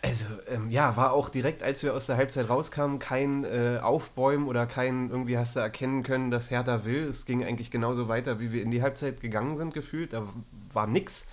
[0.03, 4.47] Also, ähm, ja, war auch direkt, als wir aus der Halbzeit rauskamen, kein äh, Aufbäumen
[4.47, 7.03] oder kein, irgendwie hast du erkennen können, dass Hertha will.
[7.03, 10.13] Es ging eigentlich genauso weiter, wie wir in die Halbzeit gegangen sind, gefühlt.
[10.13, 10.29] Da
[10.73, 11.27] war nix.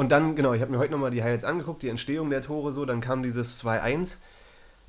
[0.00, 2.72] Und dann, genau, ich habe mir heute nochmal die Highlights angeguckt, die Entstehung der Tore
[2.72, 4.16] so, dann kam dieses 2-1,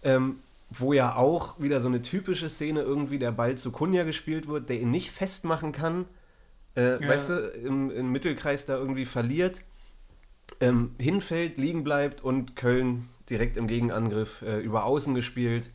[0.03, 0.37] ähm,
[0.69, 4.69] wo ja auch wieder so eine typische Szene irgendwie der Ball zu Kunja gespielt wird,
[4.69, 6.05] der ihn nicht festmachen kann,
[6.77, 7.09] äh, ja.
[7.09, 9.63] weißt du, im, im, Mittelkreis da irgendwie verliert,
[10.61, 15.71] ähm, hinfällt, liegen bleibt und Köln direkt im Gegenangriff äh, über Außen gespielt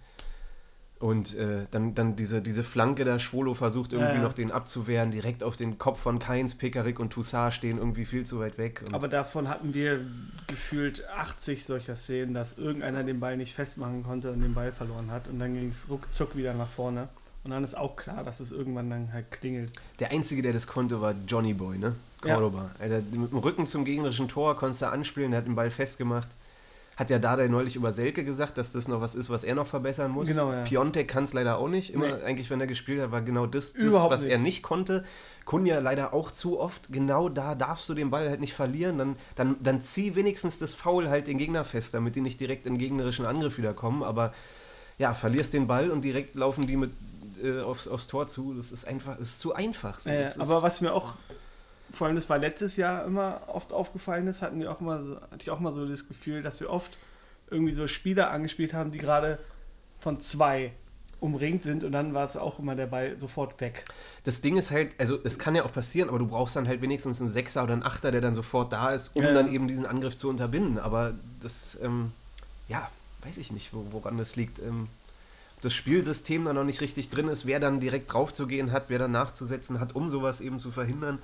[0.98, 4.22] und äh, dann, dann diese, diese Flanke da, Schwolo versucht irgendwie ja, ja.
[4.22, 8.24] noch den abzuwehren, direkt auf den Kopf von Keins, Pekarik und Toussaint stehen irgendwie viel
[8.24, 8.82] zu weit weg.
[8.92, 10.00] Aber davon hatten wir
[10.46, 15.10] gefühlt 80 solcher Szenen, dass irgendeiner den Ball nicht festmachen konnte und den Ball verloren
[15.10, 15.28] hat.
[15.28, 17.08] Und dann ging es ruckzuck wieder nach vorne.
[17.44, 19.72] Und dann ist auch klar, dass es irgendwann dann halt klingelt.
[20.00, 21.94] Der Einzige, der das konnte, war Johnny Boy, ne?
[22.22, 22.70] Cordoba.
[22.78, 22.84] Ja.
[22.84, 26.30] Alter, mit dem Rücken zum gegnerischen Tor konntest du anspielen, der hat den Ball festgemacht.
[26.96, 29.66] Hat ja Dada neulich über Selke gesagt, dass das noch was ist, was er noch
[29.66, 30.28] verbessern muss.
[30.28, 30.62] Genau, ja.
[30.62, 31.92] Piontek kann es leider auch nicht.
[31.92, 32.22] Immer nee.
[32.22, 34.32] eigentlich, wenn er gespielt hat, war genau das, das was nicht.
[34.32, 35.04] er nicht konnte.
[35.44, 36.90] Kunja leider auch zu oft.
[36.90, 38.96] Genau da darfst du den Ball halt nicht verlieren.
[38.96, 42.66] Dann, dann, dann zieh wenigstens das Foul halt den Gegner fest, damit die nicht direkt
[42.66, 44.02] in gegnerischen Angriff wieder kommen.
[44.02, 44.32] Aber
[44.96, 46.92] ja, verlierst den Ball und direkt laufen die mit
[47.42, 48.54] äh, aufs, aufs Tor zu.
[48.54, 50.00] Das ist einfach, das ist zu einfach.
[50.00, 50.08] So.
[50.08, 51.12] Äh, aber was mir auch
[51.96, 55.42] vor allem das war letztes Jahr immer oft aufgefallen ist, hatten wir auch immer, hatte
[55.42, 56.96] ich auch mal so das Gefühl, dass wir oft
[57.50, 59.38] irgendwie so Spieler angespielt haben, die gerade
[59.98, 60.72] von zwei
[61.18, 63.84] umringt sind und dann war es auch immer der Ball sofort weg.
[64.24, 66.82] Das Ding ist halt, also es kann ja auch passieren, aber du brauchst dann halt
[66.82, 69.32] wenigstens einen Sechser oder einen Achter, der dann sofort da ist, um ja.
[69.32, 70.78] dann eben diesen Angriff zu unterbinden.
[70.78, 72.12] Aber das, ähm,
[72.68, 72.90] ja,
[73.24, 74.58] weiß ich nicht, woran das liegt.
[74.58, 74.88] Ähm,
[75.56, 78.72] ob das Spielsystem da noch nicht richtig drin ist, wer dann direkt drauf zu gehen
[78.72, 81.18] hat, wer dann nachzusetzen hat, um sowas eben zu verhindern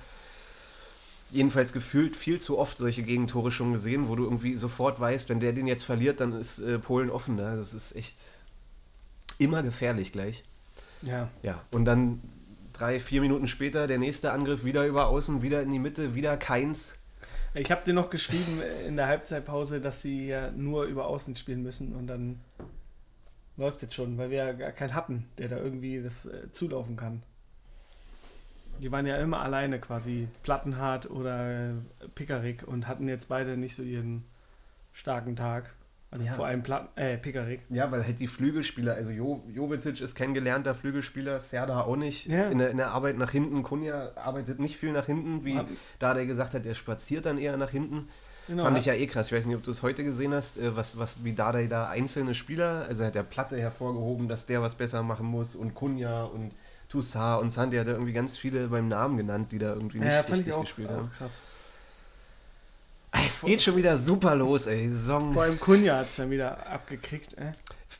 [1.33, 5.39] jedenfalls gefühlt viel zu oft solche Gegentore schon gesehen, wo du irgendwie sofort weißt, wenn
[5.39, 7.35] der den jetzt verliert, dann ist äh, Polen offen.
[7.35, 7.55] Ne?
[7.57, 8.17] Das ist echt
[9.39, 10.43] immer gefährlich gleich.
[11.01, 11.29] Ja.
[11.41, 12.21] Ja, und dann
[12.71, 16.37] drei, vier Minuten später der nächste Angriff wieder über außen, wieder in die Mitte, wieder
[16.37, 16.97] keins.
[17.55, 21.61] Ich habe dir noch geschrieben in der Halbzeitpause, dass sie ja nur über außen spielen
[21.61, 22.39] müssen und dann
[23.57, 26.95] läuft jetzt schon, weil wir ja gar keinen hatten, der da irgendwie das äh, zulaufen
[26.95, 27.21] kann.
[28.81, 31.73] Die waren ja immer alleine quasi, Plattenhart oder
[32.15, 34.23] Pickerick und hatten jetzt beide nicht so ihren
[34.91, 35.73] starken Tag.
[36.13, 36.33] Also ja.
[36.33, 37.61] vor allem Platten, äh, Pickerick.
[37.69, 42.27] Ja, weil halt die Flügelspieler, also jo, Jovetic ist kein gelernter Flügelspieler, Serda auch nicht.
[42.27, 42.49] Ja.
[42.49, 45.59] In, der, in der Arbeit nach hinten, Kunja arbeitet nicht viel nach hinten, wie
[45.97, 48.09] da der gesagt hat, der spaziert dann eher nach hinten.
[48.47, 49.27] Genau, Fand ich ja eh krass.
[49.27, 51.87] Ich weiß nicht, ob du es heute gesehen hast, äh, was, was, wie Dardai da
[51.87, 56.25] einzelne Spieler, also hat der Platte hervorgehoben, dass der was besser machen muss und Kunja
[56.25, 56.51] und
[56.93, 60.11] Toussaint und Sandy hat er irgendwie ganz viele beim Namen genannt, die da irgendwie nicht
[60.11, 61.11] ja, richtig auch, gespielt haben.
[61.17, 61.31] Krass.
[63.25, 64.89] Es geht schon wieder super los, ey.
[64.89, 65.33] Saison.
[65.33, 67.51] Vor allem Kunja hat es dann wieder abgekriegt, ey.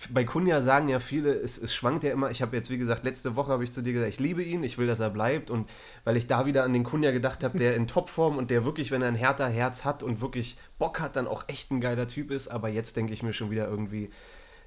[0.09, 2.31] Bei Kunja sagen ja viele, es, es schwankt ja immer.
[2.31, 4.63] Ich habe jetzt, wie gesagt, letzte Woche habe ich zu dir gesagt, ich liebe ihn,
[4.63, 5.49] ich will, dass er bleibt.
[5.49, 5.69] Und
[6.03, 8.91] weil ich da wieder an den Kunja gedacht habe, der in Topform und der wirklich,
[8.91, 12.07] wenn er ein härter Herz hat und wirklich Bock hat, dann auch echt ein geiler
[12.07, 12.47] Typ ist.
[12.47, 14.09] Aber jetzt denke ich mir schon wieder irgendwie,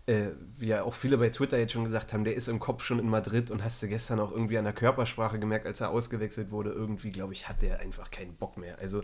[0.06, 2.84] äh, wie ja auch viele bei Twitter jetzt schon gesagt haben, der ist im Kopf
[2.84, 5.90] schon in Madrid und hast du gestern auch irgendwie an der Körpersprache gemerkt, als er
[5.90, 8.78] ausgewechselt wurde, irgendwie, glaube ich, hat der einfach keinen Bock mehr.
[8.78, 9.02] Also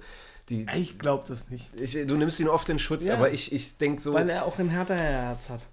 [0.48, 1.70] die, ich glaube das nicht.
[1.74, 4.14] Ich, du nimmst ihn oft in Schutz, ja, aber ich, ich denke so.
[4.14, 5.66] Weil er auch ein härter Herz hat.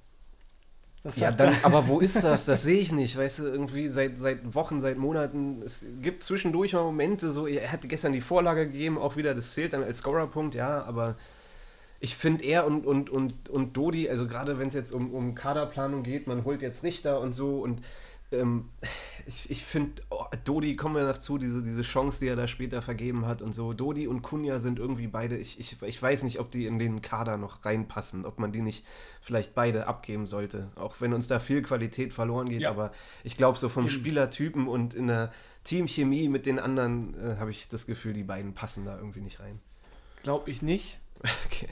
[1.03, 2.45] Das ja, dann, aber wo ist das?
[2.45, 3.15] Das sehe ich nicht.
[3.15, 5.61] Weißt du, irgendwie seit, seit Wochen, seit Monaten.
[5.61, 9.53] Es gibt zwischendurch mal Momente, so, er hatte gestern die Vorlage gegeben, auch wieder, das
[9.53, 11.15] zählt dann als Scorerpunkt, ja, aber
[11.99, 15.35] ich finde er und, und, und, und Dodi, also gerade wenn es jetzt um, um
[15.35, 17.81] Kaderplanung geht, man holt jetzt Richter und so und
[18.31, 18.69] ähm,
[19.25, 22.47] ich, ich finde, oh, Dodi, kommen wir noch zu, diese, diese Chance, die er da
[22.47, 23.73] später vergeben hat und so.
[23.73, 27.01] Dodi und Kunja sind irgendwie beide, ich, ich, ich weiß nicht, ob die in den
[27.01, 28.85] Kader noch reinpassen, ob man die nicht
[29.19, 30.71] vielleicht beide abgeben sollte.
[30.75, 32.69] Auch wenn uns da viel Qualität verloren geht, ja.
[32.69, 32.91] aber
[33.23, 35.31] ich glaube, so vom Spielertypen und in der
[35.63, 39.39] Teamchemie mit den anderen äh, habe ich das Gefühl, die beiden passen da irgendwie nicht
[39.39, 39.59] rein.
[40.21, 40.99] Glaube ich nicht
[41.45, 41.69] Okay.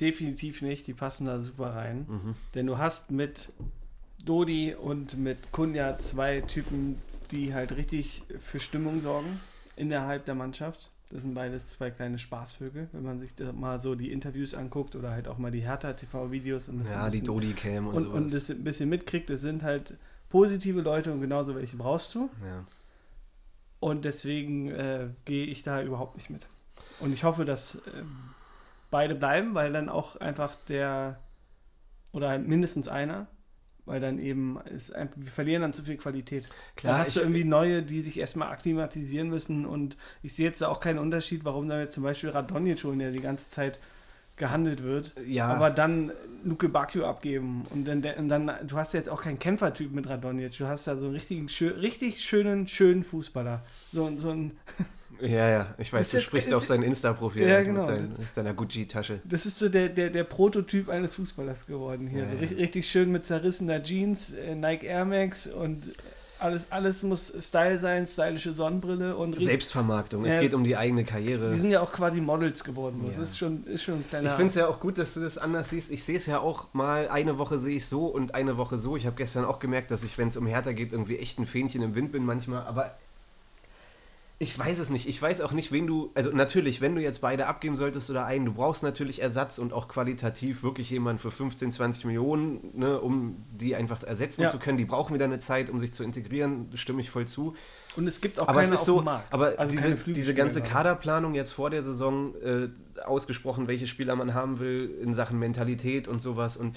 [0.00, 2.06] Definitiv nicht, die passen da super rein.
[2.08, 2.34] Mhm.
[2.54, 3.50] Denn du hast mit
[4.24, 9.40] Dodi und mit Kunja zwei Typen, die halt richtig für Stimmung sorgen
[9.76, 10.90] innerhalb der Mannschaft.
[11.10, 14.96] Das sind beides zwei kleine Spaßvögel, wenn man sich da mal so die Interviews anguckt
[14.96, 18.16] oder halt auch mal die Hertha-TV-Videos und das Ja, die Dodi-Cam und, und, sowas.
[18.16, 19.28] und das ein bisschen mitkriegt.
[19.30, 19.94] Das sind halt
[20.30, 22.30] positive Leute und genauso welche brauchst du.
[22.42, 22.64] ja.
[23.80, 26.46] Und deswegen äh, gehe ich da überhaupt nicht mit.
[27.00, 28.16] Und ich hoffe, dass ähm,
[28.94, 31.18] beide bleiben, weil dann auch einfach der,
[32.12, 33.26] oder mindestens einer,
[33.86, 36.48] weil dann eben ist einfach, wir verlieren dann zu viel Qualität.
[36.76, 40.60] Klar, da hast du irgendwie neue, die sich erstmal akklimatisieren müssen und ich sehe jetzt
[40.62, 43.80] da auch keinen Unterschied, warum da jetzt zum Beispiel Radonjic holen, der die ganze Zeit
[44.36, 45.48] gehandelt wird, Ja.
[45.48, 46.12] aber dann
[46.44, 50.56] Luke Bakio abgeben und dann, und dann, du hast jetzt auch keinen Kämpfertyp mit Radonjic,
[50.56, 53.60] du hast da so einen richtigen, schö richtig schönen, schönen Fußballer.
[53.92, 54.56] So, so ein,
[55.20, 57.84] Ja, ja, ich weiß, Ist du jetzt- sprichst auf sein Insta-Profil Ja, mit genau.
[57.84, 59.20] sein, mit seiner Gucci-Tasche.
[59.24, 62.24] das ist so der, der, der Prototyp eines Fußballers geworden hier.
[62.24, 65.92] Ja, so richtig, richtig schön mit zerrissener Jeans, äh, Nike Air Max und
[66.40, 70.76] alles, alles muss Style sein, stylische Sonnenbrille und Selbstvermarktung, es Ja, geht es- um die
[70.76, 71.54] eigene Die Karriere.
[71.56, 73.02] sind ja auch quasi Models geworden.
[73.06, 73.22] Das Ja.
[73.22, 74.28] ist schon, ist schon ein kleiner.
[74.28, 75.90] Ich finde es ja auch gut, dass du das anders siehst.
[75.90, 78.96] Ich sehe es ja auch mal, eine Woche sehe ich so und eine Woche so.
[78.96, 81.46] Ich habe gestern auch gemerkt, dass ich, wenn es um Hertha geht, irgendwie echt ein
[81.46, 82.64] Fähnchen im Wind bin manchmal.
[82.66, 82.94] Aber
[84.44, 85.08] ich weiß es nicht.
[85.08, 86.10] Ich weiß auch nicht, wen du.
[86.14, 89.72] Also natürlich, wenn du jetzt beide abgeben solltest oder einen, du brauchst natürlich Ersatz und
[89.72, 94.48] auch qualitativ wirklich jemanden für 15, 20 Millionen, ne, um die einfach ersetzen Ja.
[94.50, 94.76] zu können.
[94.78, 96.68] Die brauchen wieder eine Zeit, um sich zu integrieren.
[96.74, 97.54] Stimme ich voll zu.
[97.96, 100.60] und es gibt auch aber es keine ist auf so, aber Also diese, diese ganze.
[100.62, 102.68] Kaderplanung jetzt vor der Saison äh,
[103.04, 106.76] ausgesprochen, welche Spieler man haben will in Sachen Mentalität und sowas und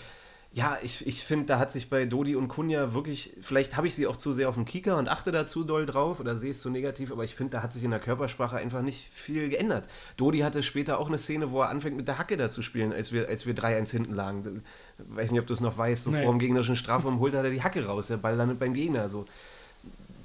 [0.57, 3.93] ja, ich, ich finde, da hat sich bei Dodi und Kunja wirklich, vielleicht habe ich
[3.93, 6.49] sie auch zu sehr auf dem Kieker und achte da zu doll drauf oder sehe
[6.49, 9.49] es zu negativ, aber ich finde, da hat sich in der Körpersprache einfach nicht viel
[9.49, 9.87] geändert.
[10.17, 12.91] Dodi hatte später auch eine Szene, wo er anfängt mit der Hacke da zu spielen,
[12.91, 14.63] als wir, als wir 3-1 hinten lagen.
[14.97, 16.23] Weiß nicht, ob du es noch weißt, so Nee.
[16.23, 19.09] vor dem gegnerischen Strafraum holt er da die Hacke raus, der Ball landet beim Gegner,
[19.09, 19.27] so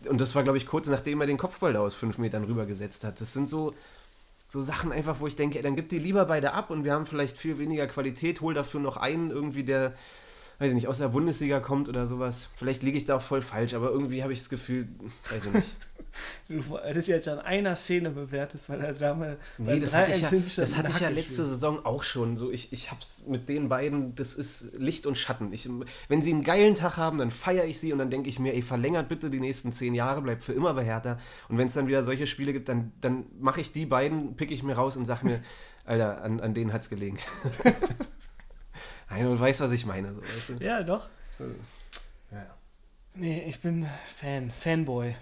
[0.08, 3.04] und das war, glaube ich, kurz nachdem er den Kopfball da aus fünf Metern rübergesetzt
[3.04, 3.20] hat.
[3.20, 3.72] Das sind so,
[4.48, 6.92] so Sachen einfach, wo ich denke, ey, dann gib die lieber beide ab und wir
[6.92, 9.94] haben vielleicht viel weniger Qualität, hol dafür noch einen irgendwie, der,
[10.62, 12.48] weiß ich nicht, aus der Bundesliga kommt oder sowas.
[12.54, 14.86] Vielleicht liege ich da auch voll falsch, aber irgendwie habe ich das Gefühl,
[15.30, 15.76] weiß ich nicht.
[16.46, 16.60] Du
[16.92, 19.38] das jetzt an einer Szene bewertest, weil er da mal.
[19.56, 21.46] Nee, das hatte ich 3-1 ja, das hatte ich ja letzte.
[21.46, 22.36] Saison auch schon.
[22.36, 25.50] So, ich, ich hab's mit den beiden, das ist Licht und Schatten.
[25.54, 25.66] Ich,
[26.08, 28.52] wenn sie einen geilen Tag haben, dann feiere ich sie und dann denke ich mir,
[28.52, 31.18] ey, verlängert bitte die nächsten zehn Jahre, bleibt für immer bei Hertha.
[31.48, 34.50] Und wenn es dann wieder solche Spiele gibt, dann, dann mache ich die beiden, pick
[34.50, 35.40] ich mir raus und sag mir,
[35.86, 37.16] Alter, an, an denen hat's gelegen.
[39.14, 40.12] Nein, und weißt, was ich meine.
[40.14, 40.64] So, weißt du?
[40.64, 41.08] Ja, doch.
[41.38, 41.44] so.
[42.30, 42.46] Ja.
[43.14, 45.14] Nee, ich bin Fan, Fanboy.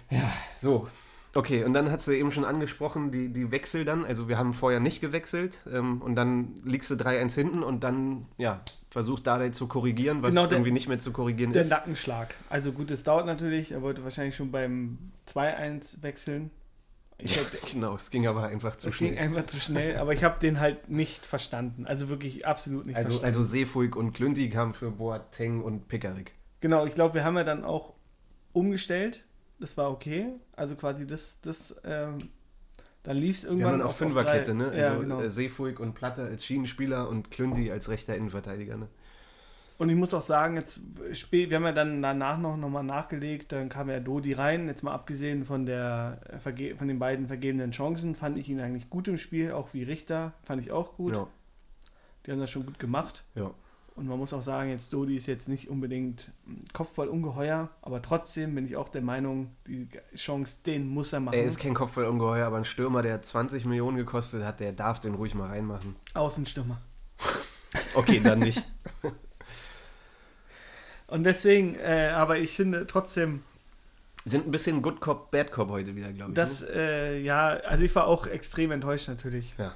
[0.61, 0.87] So,
[1.33, 4.05] okay, und dann hast du eben schon angesprochen, die, die Wechsel dann.
[4.05, 8.21] Also wir haben vorher nicht gewechselt ähm, und dann liegst du 3-1 hinten und dann,
[8.37, 11.69] ja, versucht Dardai zu korrigieren, was Genau, der- irgendwie nicht mehr zu korrigieren Der ist.
[11.69, 12.33] Nackenschlag.
[12.49, 13.71] Also gut, es dauert natürlich.
[13.73, 16.49] Er wollte wahrscheinlich schon beim 2-1 wechseln.
[17.23, 19.23] Ich Ja, hätte, genau, es ging aber einfach zu es ging schnell.
[19.23, 21.85] einfach zu schnell, aber ich habe den halt nicht verstanden.
[21.85, 23.25] Also wirklich absolut nicht Also, verstanden.
[23.37, 26.33] also Seefuig und Klünti kamen für Boateng und Pickerick.
[26.59, 27.93] Genau, ich glaube, wir haben ja dann auch
[28.53, 29.23] umgestellt.
[29.59, 30.27] Das war okay.
[30.55, 32.29] Also quasi das, das, ähm,
[33.03, 34.77] dann lief es Wir irgendwann haben dann auf Fünferkette, ne?
[34.77, 35.21] Ja, Also genau.
[35.21, 38.87] äh, Seefuig und Platte als Schienenspieler und Klünti als rechter Innenverteidiger, ne?
[39.81, 40.79] Und ich muss auch sagen, jetzt
[41.13, 44.67] spät, wir haben ja dann danach noch, noch mal nachgelegt, dann kam ja Dodi rein,
[44.67, 48.91] jetzt mal abgesehen von, der, äh, von den beiden vergebenen Chancen, fand ich ihn eigentlich
[48.91, 51.13] gut im Spiel, auch wie Richter, fand ich auch gut.
[51.13, 51.25] Ja,
[52.23, 53.23] Die haben das schon gut gemacht.
[53.33, 53.49] ja.
[53.95, 56.31] Und man muss auch sagen, jetzt Dodi ist jetzt nicht unbedingt
[56.73, 61.33] Kopfballungeheuer, aber trotzdem bin ich auch der Meinung, die Chance, den muss er machen.
[61.33, 65.15] Er ist kein Kopfballungeheuer, aber ein Stürmer, der 20 Millionen gekostet hat, der darf den
[65.15, 65.95] ruhig mal reinmachen.
[66.13, 66.79] Außenstürmer.
[67.95, 68.63] Okay, dann nicht.
[71.11, 73.43] Und deswegen, äh, aber ich finde trotzdem,
[74.23, 76.35] Sind ein bisschen Good Cop, Bad Cop heute wieder, glaube ich.
[76.35, 76.69] dass, ne?
[76.73, 79.53] äh, ja, also ich war auch extrem enttäuscht natürlich.
[79.57, 79.75] Ja.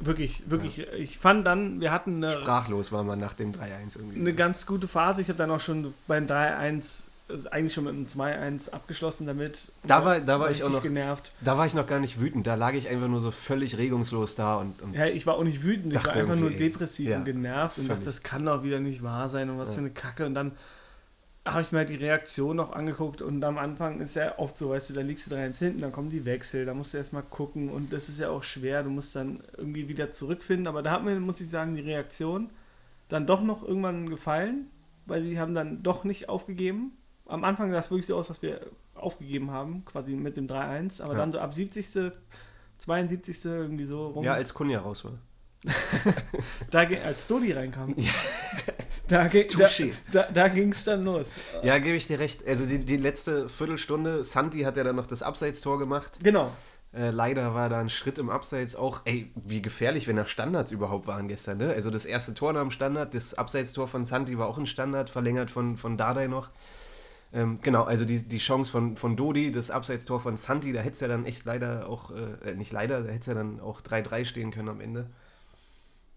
[0.00, 0.80] Wirklich, wirklich.
[0.94, 4.18] Ich fand dann, wir hatten eine, Sprachlos war man nach dem 3-1 irgendwie.
[4.18, 5.20] eine ganz gute Phase.
[5.20, 9.72] Ich habe dann auch schon beim 3-1, also eigentlich schon mit einem 2-1 abgeschlossen damit.
[9.86, 11.32] Da war- da war ich auch noch- genervt.
[11.40, 14.34] Da war ich noch gar nicht wütend, da lag ich einfach nur so völlig regungslos
[14.34, 17.16] da und, und Ja, ich war auch nicht wütend, ich war einfach nur depressiv ja,
[17.18, 19.74] und genervt und dachte, das kann doch wieder nicht wahr sein und was Ja.
[19.76, 20.26] für eine Kacke.
[20.26, 20.52] Und dann
[21.46, 24.70] habe ich mir halt die Reaktion noch angeguckt und am Anfang ist ja oft so,
[24.70, 27.22] weißt du, da liegst du 3-1 hinten, dann kommen die Wechsel, da musst du erstmal
[27.22, 30.66] gucken und das ist ja auch schwer, du musst dann irgendwie wieder zurückfinden.
[30.66, 32.50] Aber da hat mir, muss ich sagen, die Reaktion
[33.08, 34.66] dann doch noch irgendwann gefallen,
[35.06, 36.92] weil sie haben dann doch nicht aufgegeben.
[37.26, 38.60] Am Anfang sah es wirklich so aus, dass wir
[38.94, 41.18] aufgegeben haben, quasi mit dem 3-1, aber Ja.
[41.18, 42.12] dann so ab 70.,
[42.78, 43.44] 72.
[43.44, 44.24] irgendwie so rum.
[44.24, 45.12] ja, als Kunja raus war.
[46.70, 47.94] da, als Dodi reinkam.
[47.96, 48.10] Ja.
[49.06, 49.68] Da, da,
[50.12, 51.38] da, da ging es dann los.
[51.62, 52.40] Ja, gebe ich dir recht.
[52.48, 56.20] Also die, die letzte Viertelstunde, Santi hat ja dann noch das Abseitstor gemacht.
[56.22, 56.50] Genau.
[56.94, 60.72] Äh, leider war da ein Schritt im Abseits auch, ey, wie gefährlich, wenn da Standards
[60.72, 61.74] überhaupt waren gestern, ne?
[61.74, 65.10] Also das erste Tor nach dem Standard, das Abseitstor von Santi war auch ein Standard,
[65.10, 66.48] verlängert von, von Dardai noch.
[67.34, 70.94] Ähm, genau, also die, die Chance von, von Dodi, das Abseitstor von Santi, da hätte
[70.94, 73.58] es ja dann echt leider auch, äh, äh, nicht leider, da hätte es ja dann
[73.58, 75.10] auch 3-3 stehen können am Ende.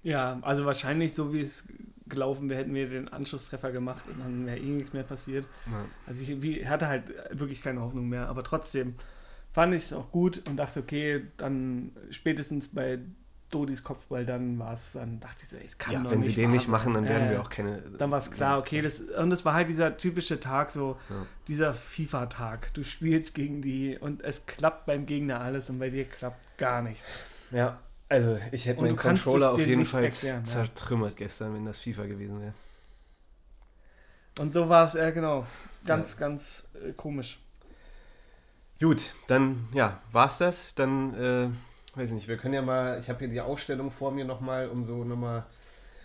[0.03, 1.67] Ja, also wahrscheinlich, so wie es
[2.07, 5.47] gelaufen wäre, hätten wir den Anschlusstreffer gemacht und dann wäre eh nichts mehr passiert.
[5.65, 5.85] Ja.
[6.05, 8.93] Also ich wie, hatte halt wirklich keine Hoffnung mehr, aber trotzdem
[9.51, 12.99] fand ich es auch gut und dachte, okay, dann spätestens bei
[13.49, 16.29] Dodis Kopfball, dann war es, dann dachte ich so, es kann Ja, doch wenn sie
[16.29, 16.71] nicht den wahr nicht sein.
[16.71, 17.31] machen, dann Ja, werden ja.
[17.31, 17.81] wir auch keine.
[17.97, 21.25] Dann war es klar, okay, das, und es war halt dieser typische Tag, so Ja.
[21.47, 22.73] dieser FIFA-Tag.
[22.73, 26.81] Du spielst gegen die und es klappt beim Gegner alles und bei dir klappt gar
[26.81, 27.25] nichts.
[27.51, 27.79] Ja,
[28.09, 30.43] also ich hätte meinen Controller auf jeden Fall erklären, ja.
[30.43, 32.53] zertrümmert gestern, wenn das FIFA gewesen wäre.
[34.39, 35.45] Und so war es, ja genau,
[35.85, 37.39] ganz, ganz äh, komisch.
[38.79, 40.75] Gut, dann ja, war's das.
[40.75, 41.47] Dann, äh,
[41.97, 44.69] weiß ich nicht, wir können ja mal, ich habe hier die Aufstellung vor mir nochmal,
[44.69, 45.45] um so nochmal,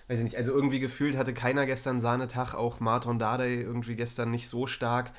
[0.08, 4.30] weiß ich nicht, also irgendwie gefühlt hatte keiner gestern Sahnetag, auch Martin Dardai irgendwie gestern
[4.30, 5.12] nicht so stark.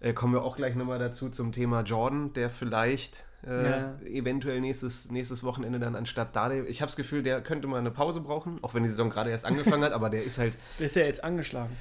[0.00, 3.98] Äh, kommen wir auch gleich nochmal dazu zum Thema Jordan, der vielleicht äh, Ja.
[4.04, 7.90] eventuell nächstes, nächstes Wochenende dann anstatt Dardai, ich habe das Gefühl, der könnte mal eine
[7.90, 10.86] Pause brauchen, auch wenn die Saison gerade erst angefangen hat, aber der ist halt, Der
[10.86, 11.76] ist ja jetzt angeschlagen.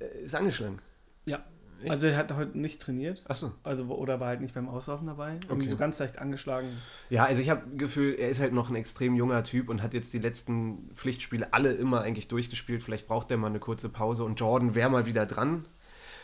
[0.00, 0.78] äh, ist angeschlagen.
[1.26, 1.40] Ja.
[1.82, 1.90] Echt?
[1.90, 3.22] Also er hat heute nicht trainiert.
[3.28, 3.52] Achso.
[3.62, 5.34] Also, oder war halt nicht beim Auslaufen dabei.
[5.44, 5.70] Irgendwie Okay.
[5.70, 6.68] so ganz leicht angeschlagen.
[7.10, 9.94] Ja, also ich habe Gefühl, er ist halt noch ein extrem junger Typ und hat
[9.94, 12.82] jetzt die letzten Pflichtspiele alle immer eigentlich durchgespielt.
[12.82, 15.66] Vielleicht braucht er mal eine kurze Pause und Jordan wäre mal wieder dran.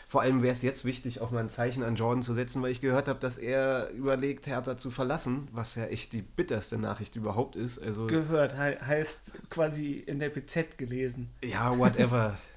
[0.07, 2.71] Vor allem wäre es jetzt wichtig, auch mal ein Zeichen an Jordan zu setzen, weil
[2.71, 7.15] ich gehört habe, dass er überlegt, Hertha zu verlassen, was ja echt die bitterste Nachricht
[7.15, 7.79] überhaupt ist.
[7.79, 11.31] Also, Gehört, he heißt quasi in der PZ gelesen.
[11.43, 12.37] ja, whatever.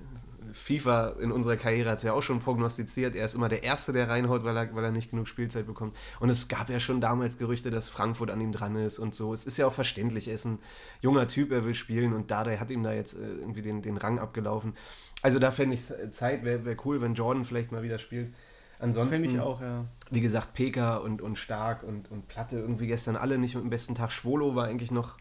[0.53, 3.15] FIFA in unserer Karriere hat es ja auch schon prognostiziert.
[3.17, 5.97] Er ist immer der Erste, der reinhaut, weil er, weil er nicht genug Spielzeit bekommt.
[6.21, 9.33] Und es gab ja schon damals Gerüchte, dass Frankfurt an ihm dran ist und so.
[9.33, 10.29] Es ist ja auch verständlich.
[10.29, 10.59] Er ist ein
[11.01, 13.97] junger Typ, er will spielen und Dardai hat ihm da jetzt äh, irgendwie den, den
[13.97, 14.75] Rang abgelaufen.
[15.23, 15.83] Also da fände ich
[16.13, 18.33] Zeit, wäre wär cool, wenn Jordan vielleicht mal wieder spielt.
[18.81, 19.87] Ansonsten, Finde ich auch, ja.
[20.11, 23.71] wie gesagt, Peka und, und Stark und, und Platte irgendwie gestern alle nicht mit dem
[23.71, 24.13] besten Tag.
[24.13, 25.17] Schwolo war eigentlich noch,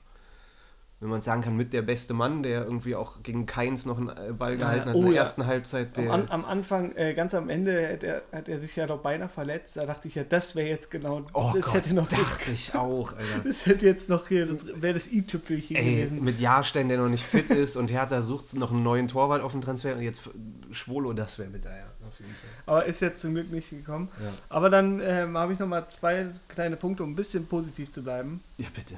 [0.99, 4.09] wenn man sagen kann, mit der beste Mann, der irgendwie auch gegen Keins noch einen
[4.09, 5.19] äh, Ball Ja, gehalten hat oh in der ja.
[5.21, 5.95] ersten Halbzeit.
[5.99, 9.29] Am, am Anfang, äh, ganz am Ende, hat er, hat er sich ja doch beinahe
[9.29, 9.77] verletzt.
[9.77, 12.73] Da dachte ich ja, das wäre jetzt genau, oh das Gott, hätte noch, dachte ich
[12.73, 13.43] auch, Alter.
[13.45, 16.23] das hätte jetzt noch hier, das wäre das i-Tüpfelchen gewesen.
[16.23, 19.51] mit Jahrstein, der noch nicht fit ist und Hertha sucht noch einen neuen Torwart auf
[19.51, 20.27] dem Transfer und jetzt
[20.71, 22.49] Schwolo, das wäre ja, auf jeden Fall.
[22.65, 24.09] Aber ist jetzt zum Glück nicht gekommen.
[24.19, 27.91] Ja, Aber dann ähm, habe ich noch mal zwei kleine Punkte, um ein bisschen positiv
[27.91, 28.41] zu bleiben.
[28.57, 28.95] ja bitte.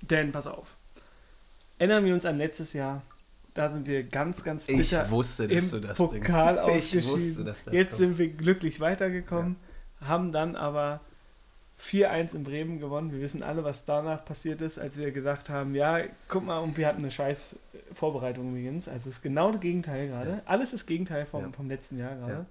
[0.00, 0.73] Denn, pass auf.
[1.78, 3.02] Erinnern wir uns an letztes Jahr.
[3.54, 6.94] Da sind wir ganz, ganz Ich bitter wusste, im dass du das Pokal bringst.
[6.94, 7.98] Ich wusste, dass das Jetzt kommt.
[7.98, 9.56] sind wir glücklich weitergekommen,
[10.00, 11.00] haben dann aber
[11.80, 13.12] 4-1 in Bremen gewonnen.
[13.12, 16.76] Wir wissen alle, was danach passiert ist, als wir gesagt haben, ja, guck mal, und
[16.76, 17.56] wir hatten eine scheiß
[17.94, 18.88] Vorbereitung übrigens.
[18.88, 20.30] Also es ist genau das Gegenteil gerade.
[20.30, 20.42] Ja.
[20.46, 21.52] Alles ist Gegenteil vom, Ja.
[21.52, 22.32] vom letzten Jahr gerade.
[22.32, 22.46] Ja.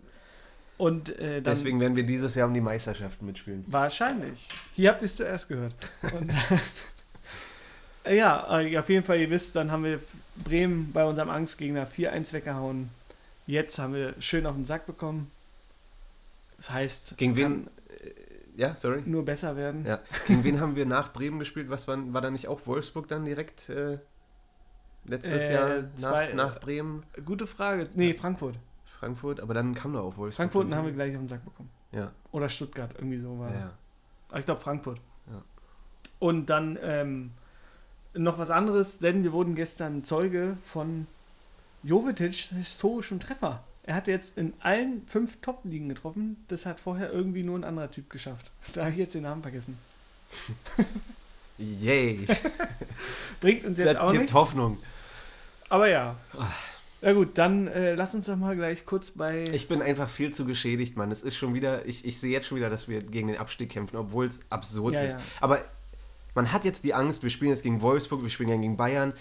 [0.77, 3.63] Und äh, Deswegen werden wir dieses Jahr um die Meisterschaften mitspielen.
[3.67, 4.47] Wahrscheinlich.
[4.73, 5.73] Hier habt ihr es zuerst gehört.
[6.17, 6.31] Und,
[8.09, 9.99] ja, äh, auf jeden Fall, ihr wisst, dann haben wir
[10.43, 12.89] Bremen bei unserem Angstgegner 4-1 weggehauen.
[13.47, 15.29] Jetzt haben wir schön auf den Sack bekommen.
[16.57, 17.43] Das heißt, Gegen wen?
[17.43, 19.03] kann äh, Ja, sorry.
[19.05, 19.85] nur besser werden.
[19.85, 19.99] Ja.
[20.27, 21.69] Gegen wen haben wir nach Bremen gespielt?
[21.69, 23.97] Was war, war da nicht auch Wolfsburg dann direkt äh,
[25.05, 27.03] letztes Äh, Jahr zwei- nach, nach Bremen?
[27.25, 27.89] Gute Frage.
[27.95, 28.55] Nee, Frankfurt.
[28.85, 30.35] Frankfurt, aber dann kam da auch Wolfsburg.
[30.51, 31.69] Frankfurt haben wir gleich auf den Sack bekommen.
[31.91, 33.59] Ja, Oder Stuttgart, irgendwie so war ja.
[33.59, 33.73] es.
[34.29, 34.99] Aber ich glaube Frankfurt.
[35.29, 35.43] Ja.
[36.19, 37.31] Und dann ähm,
[38.13, 41.07] noch was anderes, denn wir wurden gestern Zeuge von
[41.83, 43.63] Jovetic historischem Treffer.
[43.85, 46.37] Er hat jetzt in allen fünf Top-Ligen getroffen.
[46.47, 48.51] Das hat vorher irgendwie nur ein anderer Typ geschafft.
[48.73, 49.77] Da habe ich jetzt den Namen vergessen.
[51.57, 52.25] Yay.
[53.41, 54.33] Bringt uns jetzt Das auch gibt nichts.
[54.33, 54.77] Hoffnung.
[55.69, 56.15] Aber ja.
[57.01, 59.43] Na gut, dann äh, lass uns doch mal gleich kurz bei.
[59.51, 61.11] Ich bin einfach viel zu geschädigt, Mann.
[61.11, 63.69] Es ist schon wieder, ich, ich sehe jetzt schon wieder, dass wir gegen den Abstieg
[63.69, 65.13] kämpfen, obwohl es absurd Ja, ist.
[65.15, 65.21] ja.
[65.41, 65.59] Aber
[66.35, 69.13] man hat jetzt die Angst, wir spielen jetzt gegen Wolfsburg, wir spielen gegen Bayern.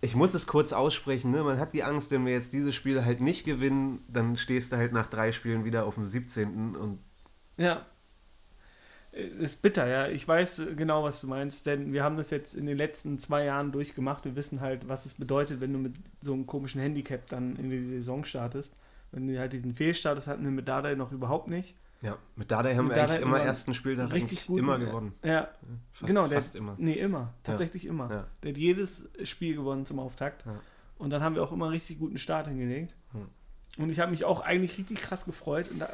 [0.00, 1.42] Ich muss es kurz aussprechen, ne?
[1.42, 4.76] man hat die Angst, wenn wir jetzt diese Spiele halt nicht gewinnen, dann stehst du
[4.76, 6.76] halt nach drei Spielen wieder auf dem 17.
[6.76, 6.98] und
[7.56, 7.86] Ja.
[9.12, 10.08] Äh, Ist bitter, ja.
[10.08, 13.18] Ich weiß äh, genau, was du meinst, denn wir haben das jetzt in den letzten
[13.18, 14.24] zwei Jahren durchgemacht.
[14.24, 17.70] Wir wissen halt, was es bedeutet, wenn du mit so einem komischen Handicap dann in
[17.70, 18.74] die Saison startest.
[19.12, 21.74] Wenn du halt diesen Fehlstart, das hatten wir mit Dardai noch überhaupt nicht.
[22.02, 24.58] Ja, mit Dardai haben Mit wir Dardai eigentlich immer immer ersten Spieltag richtig gut.
[24.58, 25.14] immer gewonnen.
[25.24, 25.48] Ja,
[25.92, 26.28] Fast, genau.
[26.28, 26.74] Der, fast immer.
[26.78, 27.32] Nee, immer.
[27.42, 28.10] Tatsächlich immer.
[28.10, 28.26] Ja.
[28.42, 30.44] Der hat jedes Spiel gewonnen zum Auftakt.
[30.46, 30.60] Ja.
[30.98, 32.94] Und dann haben wir auch immer einen richtig guten Start hingelegt.
[33.12, 33.28] Hm.
[33.78, 35.70] Und ich habe mich auch eigentlich richtig krass gefreut.
[35.70, 35.88] Und da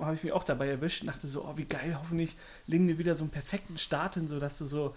[0.00, 2.36] habe ich mich auch dabei erwischt und dachte so, oh, wie geil, hoffentlich
[2.66, 4.94] legen wir wieder so einen perfekten Start hin, sodass du so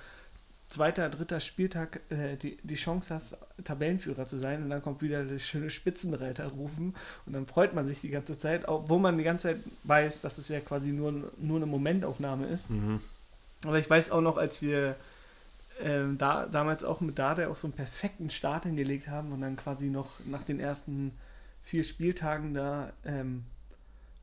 [0.70, 4.64] zweiter, dritter Spieltag äh, die, die Chance hast, Tabellenführer zu sein.
[4.64, 6.96] Und dann kommt wieder das schöne Spitzenreiter rufen.
[7.26, 10.38] Und dann freut man sich die ganze Zeit, obwohl man die ganze Zeit weiß, dass
[10.38, 12.70] es ja quasi nur, nur eine Momentaufnahme ist.
[12.70, 13.00] Mhm.
[13.66, 14.96] Aber ich weiß auch noch, als wir
[15.82, 19.56] ähm, da, damals auch mit Dada auch so einen perfekten Start hingelegt haben und dann
[19.56, 21.12] quasi noch nach den ersten
[21.64, 23.44] vier Spieltagen da, ähm,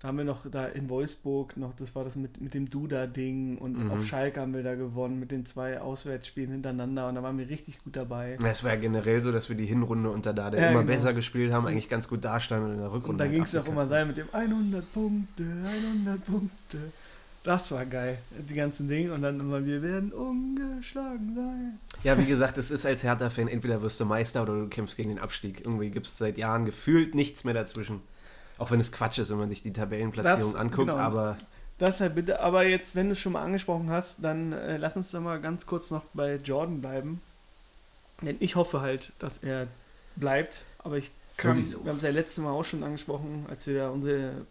[0.06, 3.58] da haben wir noch da in Wolfsburg noch, das war das mit, mit dem Duda-Ding
[3.58, 3.90] und Mhm.
[3.90, 7.48] auf Schalke haben wir da gewonnen mit den zwei Auswärtsspielen hintereinander und da waren wir
[7.48, 8.36] richtig gut dabei.
[8.40, 10.92] Ja, Es war ja generell so, dass wir die Hinrunde unter Dardai Ja, immer genau.
[10.92, 13.24] besser gespielt haben, eigentlich ganz gut dastanden und in der Und Rückrunde.
[13.24, 16.78] da ging es auch immer sein mit dem 100 Punkte, 100 Punkte.
[17.42, 19.12] Das war geil, die ganzen Dinge.
[19.12, 21.78] Und dann immer, wir werden ungeschlagen sein.
[22.04, 25.08] Ja, wie gesagt, es ist als Hertha-Fan, entweder wirst du Meister oder du kämpfst gegen
[25.10, 25.60] den Abstieg.
[25.64, 28.00] Irgendwie gibt es seit Jahren gefühlt nichts mehr dazwischen.
[28.58, 30.96] Auch wenn es Quatsch ist, wenn man sich die Tabellenplatzierung Das- anguckt, genau.
[31.00, 31.36] aber
[31.78, 35.10] Deshalb bitte, aber jetzt, wenn du es schon mal angesprochen hast, dann äh, lass uns
[35.10, 37.20] doch mal ganz kurz noch bei Jordan bleiben.
[38.22, 39.66] Denn ich hoffe halt, dass er
[40.16, 40.62] bleibt.
[40.78, 41.84] Aber ich kann, Sowieso.
[41.84, 44.46] wir haben es ja letztes Mal auch schon angesprochen, als wir da unsere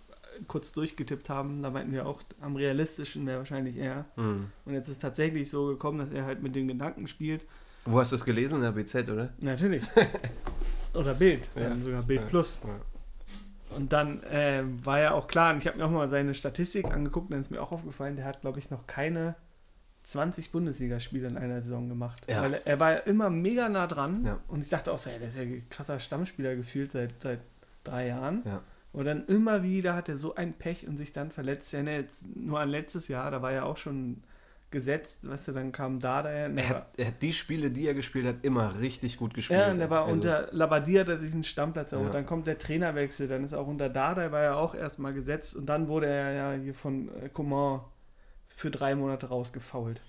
[0.47, 4.05] kurz durchgetippt haben, da meinten wir auch, am realistischen wäre wahrscheinlich er.
[4.15, 4.47] hm.
[4.65, 7.45] Und jetzt ist tatsächlich so gekommen, dass er halt mit den Gedanken spielt.
[7.85, 8.57] wo hast du es gelesen?
[8.57, 9.29] In der BZ, oder?
[9.39, 9.83] Natürlich.
[10.93, 11.75] Oder Bild, Ja.
[11.81, 12.27] sogar Bild Ja.
[12.27, 12.59] Plus.
[12.63, 12.69] Ja.
[13.75, 16.85] Und dann äh, war ja auch klar, und ich habe mir auch mal seine Statistik
[16.85, 19.35] angeguckt, dann ist mir auch aufgefallen, der hat, glaube ich, noch keine
[20.03, 22.23] 20 Bundesligaspiele in einer Saison gemacht.
[22.29, 22.41] Ja.
[22.41, 24.23] Weil er, er war ja immer mega nah dran.
[24.23, 24.39] Ja.
[24.47, 27.39] Und ich dachte auch so, ey, der ist ja ein krasser Stammspieler gefühlt seit, seit
[27.83, 28.43] drei Jahren.
[28.45, 28.61] Ja.
[28.93, 31.73] Und dann immer wieder hat er so ein Pech und sich dann verletzt.
[31.73, 34.23] Ja, ne, jetzt nur an letztes Jahr, da war er auch schon
[34.71, 36.49] gesetzt, weißt du, dann kam da daher.
[36.55, 39.59] Er hat, er hat die Spiele, die er gespielt hat, immer richtig gut gespielt.
[39.59, 42.09] Ja, und der war Also, unter Labadia, hat er sich einen Stammplatz erholt.
[42.09, 42.13] Ja.
[42.13, 45.67] Dann kommt der Trainerwechsel, dann ist auch unter Dardai war er auch erstmal gesetzt und
[45.67, 47.81] dann wurde er ja hier von äh, Coman
[48.47, 50.01] für drei Monate rausgefault.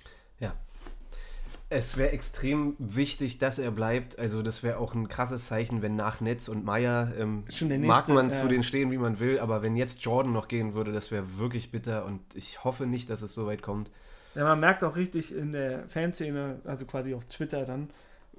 [1.69, 4.21] Es wäre extrem wichtig, dass er bleibt.
[4.21, 8.09] Also das wäre auch ein krasses Zeichen, wenn nach Netz und Meier ähm, der mag
[8.09, 8.31] man ja.
[8.31, 11.39] zu denen stehen, wie man will, aber wenn jetzt Jordan noch gehen würde, das wäre
[11.39, 13.91] wirklich bitter und ich hoffe nicht, dass es so weit kommt.
[14.37, 17.89] Ja, man merkt auch richtig in der Fanszene, also quasi auf Twitter dann,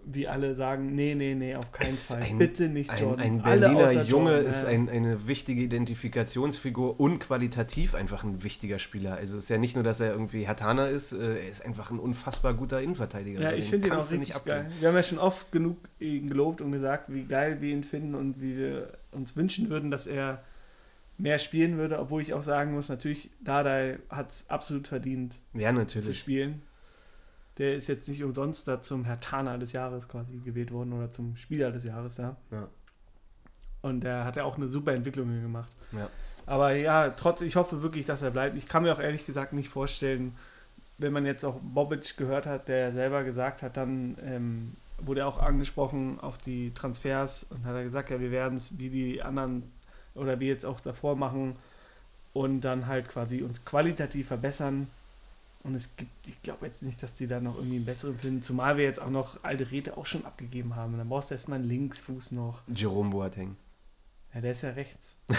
[0.10, 2.22] wie alle sagen, nee, nee, nee, auf keinen Es Fall.
[2.22, 3.26] ein- Bitte nicht Ein, Jordan.
[3.26, 8.80] ein Alle Berliner Junge Jordan, ist ein, eine wichtige Identifikationsfigur und qualitativ einfach ein wichtiger
[8.80, 9.16] Spieler.
[9.16, 11.92] Also es ist ja nicht nur, dass er irgendwie Hertaner ist, äh, er ist einfach
[11.92, 13.42] ein unfassbar guter Innenverteidiger.
[13.42, 14.70] Ja, ich finde ihn auch richtig geil.
[14.80, 18.16] Wir haben ja schon oft genug ihn gelobt und gesagt, wie geil wir ihn finden
[18.16, 20.42] und wie wir uns wünschen würden, dass er
[21.18, 25.70] mehr spielen würde, obwohl ich auch sagen muss, natürlich, Dardai hat es absolut verdient Ja,
[25.70, 26.20] zu natürlich.
[26.20, 26.62] spielen.
[27.58, 31.36] Der ist jetzt nicht umsonst da zum Hertaner des Jahres quasi gewählt worden oder zum
[31.36, 32.38] Spieler des Jahres da.
[32.52, 32.68] Ja.
[33.82, 35.72] Und er hat ja auch eine super Entwicklung gemacht.
[35.92, 36.10] Ja.
[36.46, 38.56] Aber ja, trotz, ich hoffe wirklich, dass er bleibt.
[38.56, 40.36] Ich kann mir auch ehrlich gesagt nicht vorstellen,
[41.00, 45.28] wenn man jetzt auch Bobic gehört hat, der selber gesagt hat, dann ähm, wurde er
[45.28, 49.22] auch angesprochen auf die Transfers und hat er gesagt, ja, wir werden es wie die
[49.22, 49.72] anderen
[50.18, 51.56] oder wie jetzt auch davor machen
[52.34, 54.88] und dann halt quasi uns qualitativ verbessern.
[55.64, 58.42] Und es gibt, ich glaube jetzt nicht, dass die da noch irgendwie einen besseren finden,
[58.42, 60.94] zumal wir jetzt auch noch alte Räte auch schon abgegeben haben.
[60.94, 62.62] Und dann brauchst du erstmal einen Linksfuß noch.
[62.68, 63.58] Jerome Boateng.
[64.34, 65.16] Ja, der ist ja rechts.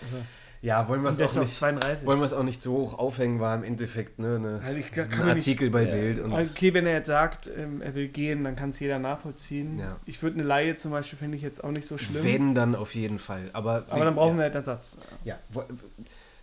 [0.00, 0.24] Also,
[0.62, 2.06] Ja, wollen wir es auch nicht, 32.
[2.06, 4.92] wollen wir es auch nicht so hoch aufhängen, war im Endeffekt ne, ne, Also ich
[4.92, 6.20] kann, ein Artikel nicht, bei äh, Bild.
[6.20, 9.76] Und, Okay, wenn er jetzt sagt, ähm, er will gehen, dann kann es jeder nachvollziehen.
[9.76, 9.98] Ja.
[10.06, 12.22] Ich würde eine Laie zum Beispiel, finde ich jetzt auch nicht so schlimm.
[12.22, 13.50] Wenn, dann auf jeden Fall.
[13.52, 14.98] Aber, aber dann brauchen ja, wir halt Ersatz.
[15.24, 15.64] Ja, wo-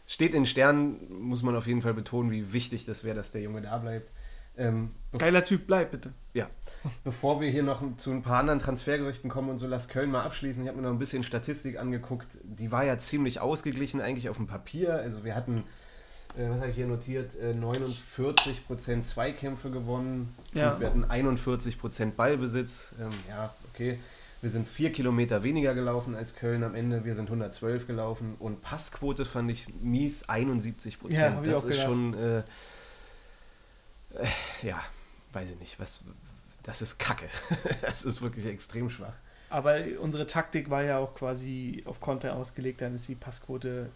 [0.06, 3.42] steht in Sternen, muss man auf jeden Fall betonen, wie wichtig das wäre, dass der
[3.42, 4.12] Junge da bleibt.
[4.60, 6.14] Ähm, Geiler Typ, bleib bitte.
[7.04, 10.24] bevor wir hier noch zu ein paar anderen Transfergerüchten kommen und so, lass Köln mal
[10.24, 10.64] abschließen.
[10.64, 12.38] Ich habe mir noch ein bisschen Statistik angeguckt.
[12.44, 14.94] Die war ja ziemlich ausgeglichen eigentlich auf dem Papier.
[14.94, 15.64] Also wir hatten,
[16.38, 20.36] äh, was habe ich hier notiert, äh, 49% Zweikämpfe gewonnen.
[20.54, 20.80] Ja.
[20.80, 22.94] Wir hatten 41% Ballbesitz.
[23.00, 24.00] Ähm, ja, okay.
[24.42, 27.04] Wir sind vier Kilometer weniger gelaufen als Köln am Ende.
[27.04, 28.36] Wir sind 112 gelaufen.
[28.40, 31.20] Und Passquote fand ich mies, 71 Prozent.
[31.22, 31.88] Ja, hab ich das auch ist gedacht.
[31.88, 32.44] schon, äh,
[34.16, 34.82] äh, ja,
[35.34, 36.04] weiß ich nicht, was,
[36.64, 37.28] das ist Kacke.
[37.82, 39.14] das ist wirklich extrem schwach.
[39.50, 43.90] Aber unsere Taktik war ja auch quasi auf Konter ausgelegt, dann ist die Passquote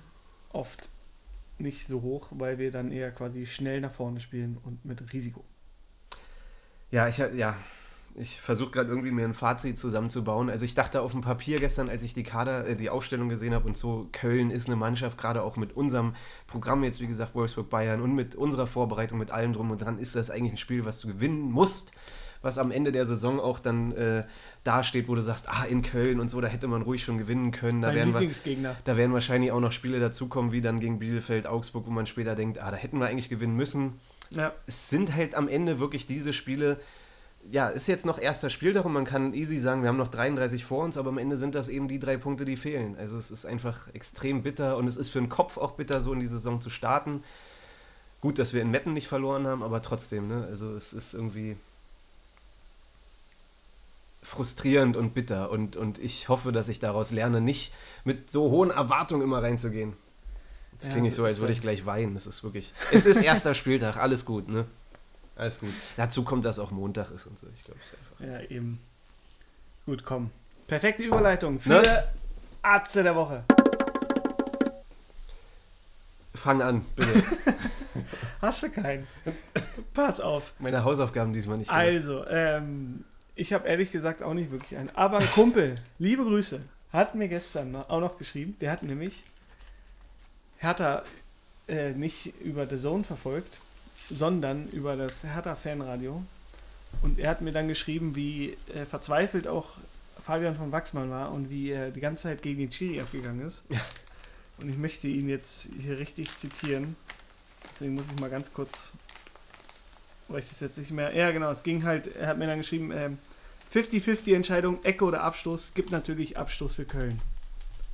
[0.49, 0.89] oft
[1.59, 5.43] nicht so hoch, weil wir dann eher quasi schnell nach vorne spielen und mit Risiko.
[6.89, 7.55] Ja, ich, ja,
[8.15, 10.49] ich versuche gerade irgendwie mir ein Fazit zusammenzubauen.
[10.49, 13.53] Also ich dachte auf dem Papier gestern, als ich die Kader, äh, die Aufstellung gesehen
[13.53, 16.13] habe und so, Köln ist eine Mannschaft, gerade auch mit unserem
[16.47, 19.97] Programm jetzt, wie gesagt, Wolfsburg Bayern und mit unserer Vorbereitung, mit allem drum und dran,
[19.97, 21.93] ist das eigentlich ein Spiel, was du gewinnen musst
[22.43, 24.25] was am Ende der Saison auch dann äh,
[24.63, 27.51] dasteht, wo du sagst, ah, in Köln und so, da hätte man ruhig schon gewinnen
[27.51, 27.81] können.
[27.81, 31.87] Da, werden, wir, da werden wahrscheinlich auch noch Spiele dazukommen, wie dann gegen Bielefeld, Augsburg,
[31.87, 33.93] wo man später denkt, ah, da hätten wir eigentlich gewinnen müssen.
[34.31, 34.53] Ja.
[34.67, 36.79] Es sind halt am Ende wirklich diese Spiele,
[37.49, 40.65] ja, ist jetzt noch erster Spieltag und man kann easy sagen, wir haben noch 33
[40.65, 42.95] vor uns, aber am Ende sind das eben die drei Punkte, die fehlen.
[42.97, 46.13] Also es ist einfach extrem bitter und es ist für den Kopf auch bitter, so
[46.13, 47.23] in die Saison zu starten.
[48.21, 50.45] Gut, dass wir in Meppen nicht verloren haben, aber trotzdem, ne?
[50.49, 51.57] Also es ist irgendwie
[54.21, 57.73] frustrierend und bitter und, und ich hoffe, dass ich daraus lerne, nicht
[58.05, 59.93] mit so hohen Erwartungen immer reinzugehen.
[60.71, 62.13] Jetzt klinge ja, ich so, als würde ich gleich weinen.
[62.13, 62.73] Das ist wirklich.
[62.91, 64.65] Es ist erster Spieltag, alles gut, ne?
[65.35, 65.69] Alles gut.
[65.97, 67.47] Dazu kommt, dass auch Montag ist und so.
[67.55, 68.41] Ich glaube, es ist einfach.
[68.41, 68.79] Ja, eben.
[69.85, 70.29] Gut, komm.
[70.67, 72.03] Perfekte Überleitung für ne?
[72.61, 73.43] Atze der Woche.
[76.35, 77.23] Fang an, bitte.
[78.41, 79.07] Hast du keinen?
[79.93, 80.53] Pass auf.
[80.59, 81.67] Meine Hausaufgaben diesmal nicht.
[81.67, 81.83] Gemacht.
[81.83, 83.03] Also, ähm,
[83.35, 84.89] ich habe ehrlich gesagt auch nicht wirklich einen.
[84.95, 86.61] Aber ein Kumpel, liebe Grüße,
[86.91, 88.55] hat mir gestern auch noch geschrieben.
[88.61, 89.23] Der hat nämlich
[90.57, 91.03] Hertha
[91.67, 93.59] äh, nicht über The Zone verfolgt,
[94.13, 96.23] sondern über das Hertha-Fanradio.
[97.01, 99.71] Und er hat mir dann geschrieben, wie äh, verzweifelt auch
[100.23, 103.63] Fabian von Wachsmann war und wie er die ganze Zeit gegen den Chiri abgegangen ist.
[103.69, 103.79] Ja.
[104.59, 106.95] Und ich möchte ihn jetzt hier richtig zitieren.
[107.71, 108.93] Deswegen muss ich mal ganz kurz,
[110.27, 111.15] weiß ich das jetzt nicht mehr.
[111.15, 113.09] Ja, genau, es ging halt, er hat mir dann geschrieben, äh,
[113.73, 117.19] 50-50 Entscheidung, Ecke oder Abstoß, gibt natürlich Abstoß für Köln.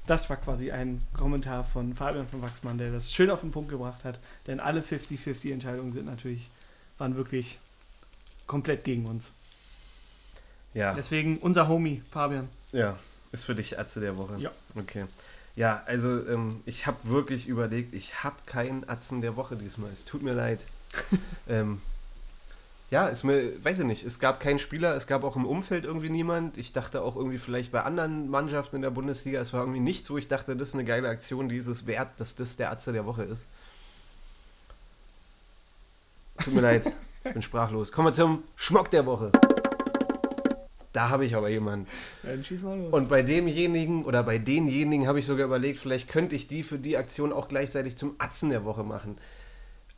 [0.10, 3.70] Das war quasi ein Kommentar von Fabian von Wachsmann, der das schön auf den Punkt
[3.70, 4.20] gebracht hat.
[4.48, 6.50] Denn alle 50-50 Entscheidungen sind natürlich,
[6.98, 7.60] waren wirklich
[8.48, 9.34] komplett gegen uns.
[10.74, 10.94] Ja.
[10.94, 12.50] Deswegen unser Homie, Fabian.
[12.72, 12.98] Ja,
[13.32, 14.34] ist für dich Atze der Woche.
[14.40, 14.50] Ja.
[14.76, 15.06] Okay.
[15.56, 19.92] Ja, also ähm, ich habe wirklich überlegt, ich habe keinen Atzen der Woche diesmal.
[19.92, 20.66] Es tut mir leid.
[21.48, 21.84] ähm,
[22.92, 25.86] ja, ist mir, weiß ich nicht, es gab keinen Spieler, es gab auch im Umfeld
[25.86, 26.58] irgendwie niemand.
[26.58, 30.10] Ich dachte auch irgendwie vielleicht bei anderen Mannschaften in der Bundesliga, es war irgendwie nichts,
[30.10, 32.72] wo ich dachte, das ist eine geile Aktion, die ist es wert, dass das der
[32.72, 33.46] Atze der Woche ist.
[36.44, 36.92] Tut mir leid,
[37.24, 37.92] ich bin sprachlos.
[37.92, 39.32] Kommen wir zum Schmock der Woche.
[40.92, 41.88] Da habe ich aber jemanden.
[42.24, 42.92] Ja, schieß mal los.
[42.92, 46.80] Und bei demjenigen oder bei denjenigen habe ich sogar überlegt, vielleicht könnte ich die für
[46.80, 49.20] die Aktion auch gleichzeitig zum Atzen der Woche machen.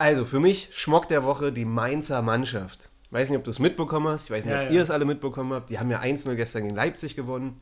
[0.02, 2.89] Also für mich Schmock der Woche die Mainzer Mannschaft.
[3.04, 4.26] Ich weiß nicht, ob du es mitbekommen hast.
[4.26, 4.74] Ich weiß nicht, ja, ob ja.
[4.74, 5.70] ihr es alle mitbekommen habt.
[5.70, 7.62] Die haben ja 1-0 gestern gegen Leipzig gewonnen.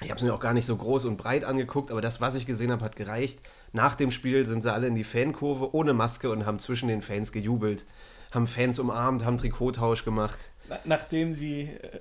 [0.00, 2.34] Ich habe es mir auch gar nicht so groß und breit angeguckt, aber das, was
[2.34, 3.38] ich gesehen habe, hat gereicht.
[3.72, 7.00] Nach dem Spiel sind sie alle in die Fankurve ohne Maske und haben zwischen den
[7.00, 7.84] Fans gejubelt.
[8.32, 10.50] Haben Fans umarmt, haben Trikottausch gemacht.
[10.84, 11.70] nachdem sie.
[11.80, 12.00] Äh,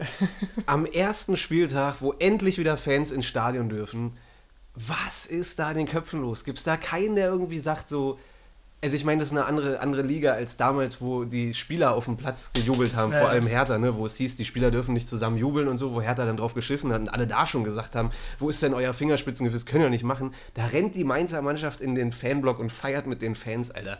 [0.65, 4.17] Am ersten Spieltag, wo endlich wieder Fans ins Stadion dürfen,
[4.73, 6.45] was ist da in den Köpfen los?
[6.45, 8.17] Gibt es da keinen, der irgendwie sagt, so,
[8.81, 12.05] also ich meine, das ist eine andere, andere Liga als damals, wo die Spieler auf
[12.05, 13.95] dem Platz gejubelt haben, ja, vor allem Hertha, ne?
[13.95, 16.53] wo es hieß, die Spieler dürfen nicht zusammen jubeln und so, wo Hertha dann drauf
[16.53, 19.83] geschissen hat und alle da schon gesagt haben, wo ist denn euer Fingerspitzengefühl, das können
[19.83, 20.33] wir nicht machen.
[20.53, 23.99] Da rennt die Mainzer Mannschaft in den Fanblock und feiert mit den Fans, Alter.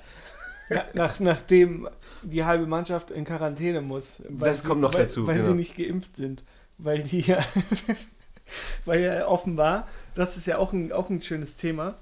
[0.93, 1.87] Nach, nachdem
[2.23, 4.21] die halbe Mannschaft in Quarantäne muss.
[4.29, 5.25] das sie, kommt noch weil, dazu.
[5.25, 5.49] Weil genau.
[5.49, 6.43] sie nicht geimpft sind.
[6.77, 7.43] Weil die ja,
[8.85, 11.95] weil ja offenbar, das ist ja auch ein, auch ein schönes Thema,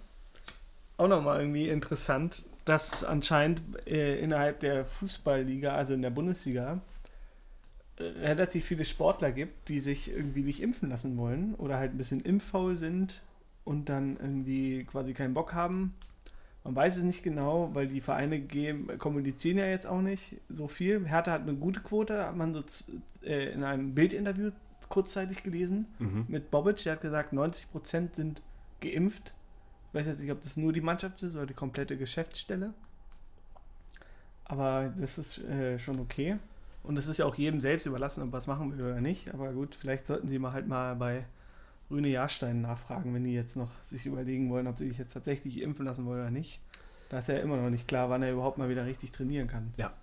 [0.97, 6.81] auch nochmal irgendwie interessant, dass anscheinend äh, innerhalb der Fußballliga, also in der Bundesliga,
[7.97, 11.97] äh, relativ viele Sportler gibt, die sich irgendwie nicht impfen lassen wollen oder halt ein
[11.97, 13.21] bisschen impffaul sind
[13.63, 15.93] und dann irgendwie quasi keinen Bock haben.
[16.63, 20.67] Man weiß es nicht genau, weil die Vereine geben, kommunizieren ja jetzt auch nicht so
[20.67, 21.07] viel.
[21.07, 22.63] Hertha hat eine gute Quote, hat man so
[23.23, 24.49] äh, in einem Bildinterview
[24.89, 26.25] kurzzeitig gelesen mhm.
[26.27, 26.83] mit Bobic.
[26.83, 28.41] Der hat gesagt, 90% sind
[28.81, 29.34] geimpft
[29.95, 32.73] weiß jetzt nicht, ob das nur die Mannschaft ist oder die komplette Geschäftsstelle.
[34.43, 36.37] Aber das ist äh, schon okay.
[36.83, 39.33] Und es ist ja auch jedem selbst überlassen, ob was machen will oder nicht.
[39.33, 41.25] Aber gut, vielleicht sollten sie mal halt mal bei
[41.89, 45.61] Rüne Jahrstein nachfragen, wenn die jetzt noch sich überlegen wollen, ob sie sich jetzt tatsächlich
[45.61, 46.59] impfen lassen wollen oder nicht.
[47.09, 49.73] Da ist ja immer noch nicht klar, wann er überhaupt mal wieder richtig trainieren kann.
[49.77, 49.93] Ja.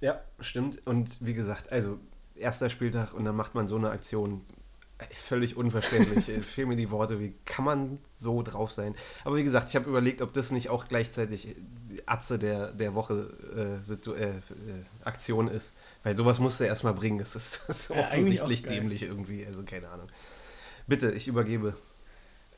[0.00, 0.84] Ja, stimmt.
[0.86, 1.98] Und wie gesagt, also
[2.34, 4.42] erster Spieltag und dann macht man so eine Aktion.
[5.12, 6.24] Völlig unverständlich.
[6.46, 7.18] Fehlen mir die Worte.
[7.20, 8.94] Wie kann man so drauf sein?
[9.24, 11.56] Aber wie gesagt, ich habe überlegt, ob das nicht auch gleichzeitig
[11.90, 14.32] die Atze der, der Woche äh, äh, äh,
[15.04, 15.72] Aktion ist.
[16.02, 17.18] Weil sowas musst du erstmal bringen.
[17.18, 19.44] Das ist, das ist ja, offensichtlich dämlich irgendwie.
[19.44, 20.08] Also keine Ahnung.
[20.86, 21.74] Bitte, ich übergebe.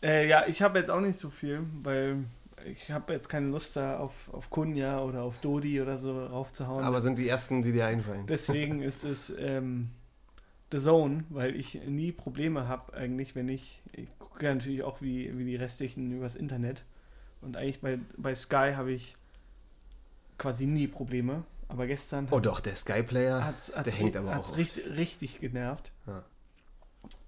[0.03, 2.25] Äh, ja, ich habe jetzt auch nicht so viel, weil
[2.65, 6.85] ich habe jetzt keine Lust da auf, auf Kunja oder auf Dodi oder so raufzuhauen.
[6.85, 8.27] Aber sind die ersten, die dir einfallen.
[8.27, 9.33] Deswegen ist es.
[9.39, 9.91] Ähm,
[10.75, 15.01] The Zone, weil ich nie Probleme habe eigentlich, wenn ich, ich gucke ja natürlich auch
[15.01, 16.83] wie, wie die restlichen übers Internet
[17.41, 19.15] und eigentlich bei, bei Sky habe ich
[20.37, 24.51] quasi nie Probleme, aber gestern Oh doch, der Sky-Player, hat's, der hat's, hängt aber hat's
[24.51, 25.93] auch richtig, richtig genervt.
[26.09, 26.25] Ja.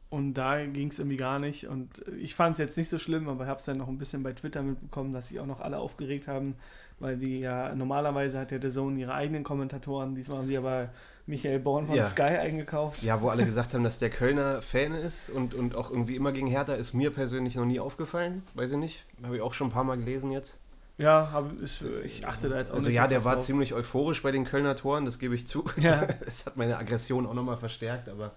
[0.08, 1.68] Und da ging es irgendwie gar nicht.
[1.68, 4.24] Und ich fand es jetzt nicht so schlimm, aber habe es dann noch ein bisschen
[4.24, 6.56] bei Twitter mitbekommen, dass sich auch noch alle aufgeregt haben,
[6.98, 10.14] weil die ja normalerweise hat ja der Zone ihre eigenen Kommentatoren.
[10.14, 10.88] Diesmal haben sie aber
[11.26, 12.02] Michael Born von Ja.
[12.04, 13.02] Sky eingekauft.
[13.02, 16.32] Ja, wo alle gesagt haben, dass der Kölner Fan ist und, und auch irgendwie immer
[16.32, 18.42] gegen Hertha, ist mir persönlich noch nie aufgefallen.
[18.54, 19.04] Weiß ich nicht.
[19.24, 20.58] Habe ich auch schon ein paar Mal gelesen jetzt.
[20.98, 23.44] Ja, hab, ist, ich achte da jetzt auch Also ja, der war drauf.
[23.44, 25.64] ziemlich euphorisch bei den Kölner Toren, das gebe ich zu.
[25.76, 26.06] Ja.
[26.26, 28.32] Es hat meine Aggression auch nochmal verstärkt, aber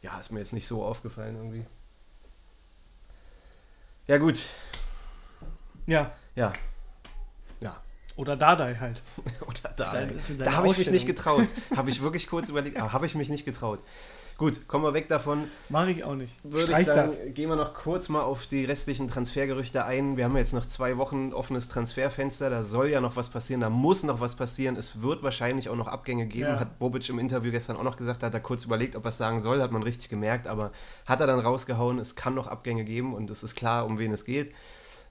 [0.00, 1.66] ja, ist mir jetzt nicht so aufgefallen irgendwie.
[4.06, 4.48] Ja, gut.
[5.86, 6.12] Ja.
[6.36, 6.52] Ja.
[8.16, 9.02] Oder Dardai halt.
[9.46, 9.92] Oder da.
[9.92, 11.46] Deine- für Da habe ich mich nicht getraut.
[11.76, 13.80] Habe ich wirklich kurz überlegt, aber habe ich mich nicht getraut.
[14.36, 15.44] Gut, kommen wir weg davon.
[15.68, 16.38] Mache ich auch nicht.
[16.42, 17.34] Würde Streich ich sagen, das.
[17.34, 20.16] gehen wir noch kurz mal auf die restlichen Transfergerüchte ein.
[20.16, 22.50] Wir haben jetzt noch zwei Wochen offenes Transferfenster.
[22.50, 23.60] Da soll ja noch was passieren.
[23.60, 24.74] Da muss noch was passieren.
[24.74, 26.48] Es wird wahrscheinlich auch noch Abgänge geben.
[26.50, 26.58] Ja.
[26.58, 28.22] Hat Bobic im Interview gestern auch noch gesagt.
[28.24, 29.62] Da hat er kurz überlegt, ob er es sagen soll.
[29.62, 30.48] Hat man richtig gemerkt.
[30.48, 30.72] Aber
[31.06, 34.12] hat er dann rausgehauen, es kann noch Abgänge geben und es ist klar, um wen
[34.12, 34.52] es geht.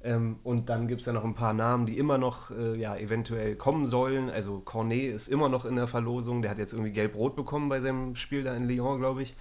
[0.06, 2.96] Ähm, und dann gibt es ja noch ein paar Namen, die immer noch äh, ja,
[2.98, 4.30] eventuell kommen sollen.
[4.30, 6.42] Also Cornet ist immer noch in der Verlosung.
[6.42, 9.34] Der hat jetzt irgendwie gelb-rot bekommen bei seinem Spiel da in Lyon, glaube ich.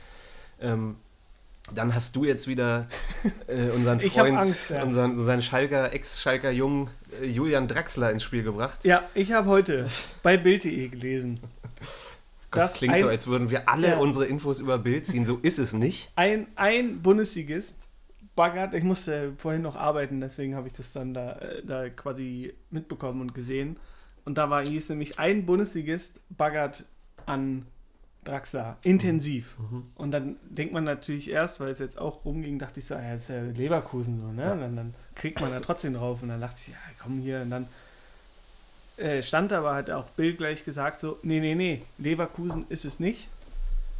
[0.60, 0.96] Ähm,
[1.74, 2.88] dann hast du jetzt wieder
[3.46, 4.82] äh, unseren Freund, Angst, ja.
[4.82, 6.90] unseren, unseren Schalker, Ex-Schalker Jungen
[7.20, 8.84] äh, Julian Draxler ins Spiel gebracht.
[8.84, 9.86] Ja, ich habe heute
[10.22, 11.40] bei Bild.de gelesen.
[12.50, 13.96] Gott, Das klingt so, ein- als würden wir alle Ja.
[13.98, 15.24] unsere Infos über Bild ziehen.
[15.24, 16.12] So ist es nicht.
[16.16, 17.76] Ein, ein Bundesligist
[18.34, 22.54] baggert, ich musste vorhin noch arbeiten, deswegen habe ich das dann da, äh, da quasi
[22.70, 23.78] mitbekommen und gesehen.
[24.24, 26.84] Und da war hieß nämlich ein Bundesligist baggert
[27.26, 27.66] an
[28.24, 29.56] Draxler intensiv.
[29.58, 29.84] Mhm.
[29.96, 33.02] Und dann denkt man natürlich erst, weil es jetzt auch rumging, dachte ich so, ah,
[33.02, 34.42] ja, ist ja Leverkusen so, ne?
[34.42, 34.52] Ja.
[34.52, 36.22] Und dann, dann kriegt man da trotzdem drauf.
[36.22, 37.42] Und dann dachte ich, ja, komm hier.
[37.42, 37.66] Und dann
[38.96, 43.00] äh, stand aber, hat auch Bild gleich gesagt, so, nee, nee, nee, Leverkusen ist es
[43.00, 43.28] nicht.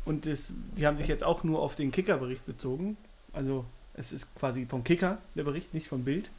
[0.04, 2.96] Und das, die haben sich jetzt auch nur auf den Kicker-Bericht bezogen.
[3.32, 3.64] Also
[3.94, 6.30] es ist quasi vom Kicker der Bericht, nicht vom Bild.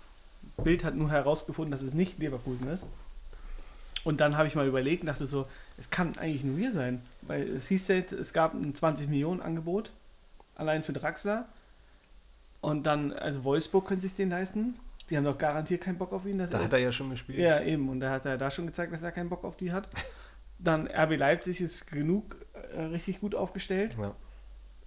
[0.64, 2.86] Bild hat nur herausgefunden, dass es nicht Leverkusen ist.
[4.04, 5.46] Und dann habe ich mal überlegt und dachte so,
[5.78, 7.02] es kann eigentlich nur wir sein.
[7.22, 9.92] Weil es hieß halt, es gab ein 20 Millionen Angebot,
[10.56, 11.48] allein für Draxler.
[12.60, 14.76] Und dann, also Wolfsburg können sich den leisten.
[15.10, 16.38] Die haben doch garantiert keinen Bock auf ihn.
[16.38, 17.40] Da er, hat er ja schon gespielt.
[17.40, 17.90] ja, eben.
[17.90, 19.90] Und da hat er da schon gezeigt, dass er keinen Bock auf die hat.
[20.60, 22.38] Dann RB Leipzig ist genug
[22.74, 23.98] äh, richtig gut aufgestellt.
[24.00, 24.16] Ja.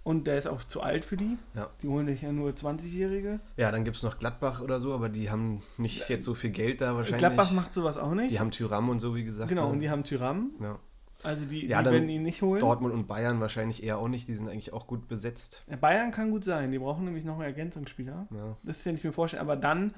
[0.07, 1.36] Und der ist auch zu alt für die.
[1.57, 1.68] Ja.
[1.82, 3.40] Die holen sich ja nur 20-Jährige.
[3.57, 6.50] Ja, dann gibt es noch Gladbach oder so, aber die haben nicht jetzt so viel
[6.50, 7.18] Geld da wahrscheinlich.
[7.18, 8.30] Gladbach macht sowas auch nicht.
[8.30, 9.48] die haben Tyram und so, wie gesagt.
[9.48, 9.72] genau, ne?
[9.72, 10.52] und die haben Tyram.
[10.62, 10.78] ja.
[11.24, 12.61] Also die, Ja, die werden ihn nicht holen.
[12.61, 14.28] Dortmund und Bayern wahrscheinlich eher auch nicht.
[14.28, 15.64] Die sind eigentlich auch gut besetzt.
[15.68, 16.70] Ja, Bayern kann gut sein.
[16.70, 18.28] Die brauchen nämlich noch einen Ergänzungsspieler.
[18.30, 18.57] Ja.
[18.62, 19.42] Das kann ich mir vorstellen.
[19.42, 19.92] Aber dann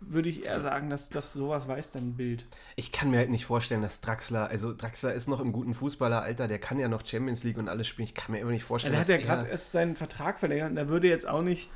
[0.00, 2.46] würde ich eher sagen, dass, dass sowas weiß dann Bild.
[2.76, 6.48] Ich kann mir halt nicht vorstellen, dass Draxler, also Draxler ist noch im guten Fußballeralter,
[6.48, 8.04] der kann ja noch Champions League und alles spielen.
[8.04, 9.96] Ich kann mir einfach nicht Ja, vorstellen, der hat ja dass gerade er, erst seinen
[9.96, 11.70] Vertrag verlängert und der würde jetzt auch nicht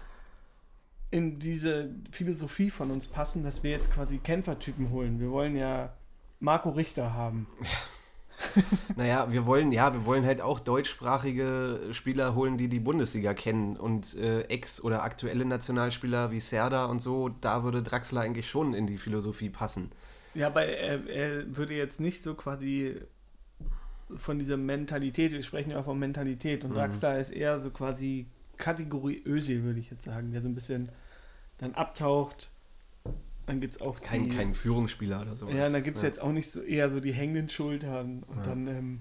[1.10, 5.20] in diese Philosophie von uns passen, dass wir jetzt quasi Kämpfertypen holen.
[5.20, 5.94] Wir wollen ja
[6.40, 7.46] Marco Richter haben.
[8.96, 13.76] naja, wir wollen, ja, wir wollen halt auch deutschsprachige Spieler holen, die die Bundesliga kennen
[13.76, 18.74] und äh, Ex- oder aktuelle Nationalspieler wie Serda und so, da würde Draxler eigentlich schon
[18.74, 19.90] in die Philosophie passen.
[20.34, 23.00] Ja, aber er, er würde jetzt nicht so quasi
[24.16, 26.74] von dieser Mentalität, wir sprechen ja von Mentalität und Mhm.
[26.74, 28.26] Draxler ist eher so quasi
[28.56, 30.90] Kategorie Özil, würde ich jetzt sagen, der so ein bisschen
[31.58, 32.50] dann abtaucht.
[33.46, 35.54] Dann gibt es auch Kein, die, kein Führungsspieler oder sowas.
[35.54, 38.38] Ja, und da gibt es jetzt auch nicht so eher so die hängenden Schultern und
[38.38, 38.42] Ja.
[38.44, 39.00] dann ähm,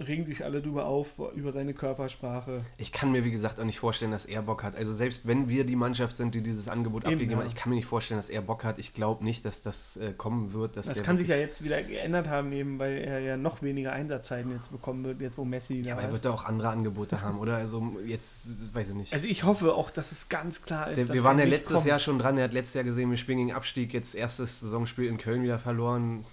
[0.00, 2.60] regen sich alle drüber auf, über seine Körpersprache.
[2.76, 4.76] Ich kann mir, wie gesagt, auch nicht vorstellen, dass er Bock hat.
[4.76, 7.44] Also selbst wenn wir die Mannschaft sind, die dieses Angebot Eben, abgegeben ja.
[7.44, 8.78] hat, ich kann mir nicht vorstellen, dass er Bock hat.
[8.78, 10.76] Ich glaube nicht, dass das äh, kommen wird.
[10.76, 13.92] Dass Das kann sich ja jetzt wieder geändert haben, eben weil er ja noch weniger
[13.92, 16.68] Einsatzzeiten jetzt bekommen wird, jetzt wo Messi da Ja, aber er wird da auch andere
[16.68, 17.56] Angebote haben, oder?
[17.56, 19.12] Also jetzt, weiß ich nicht.
[19.12, 21.50] Also ich hoffe auch, dass es ganz klar ist, Der, dass wir waren er ja
[21.50, 21.86] letztes kommt.
[21.86, 22.38] Jahr schon dran.
[22.38, 23.92] Er hat letztes Jahr gesehen, wir spielen gegen Abstieg.
[23.92, 26.24] Jetzt erstes Saisonspiel in Köln wieder verloren.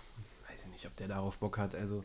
[0.47, 1.73] Weiß ich nicht, ob der darauf Bock hat.
[1.73, 2.03] Also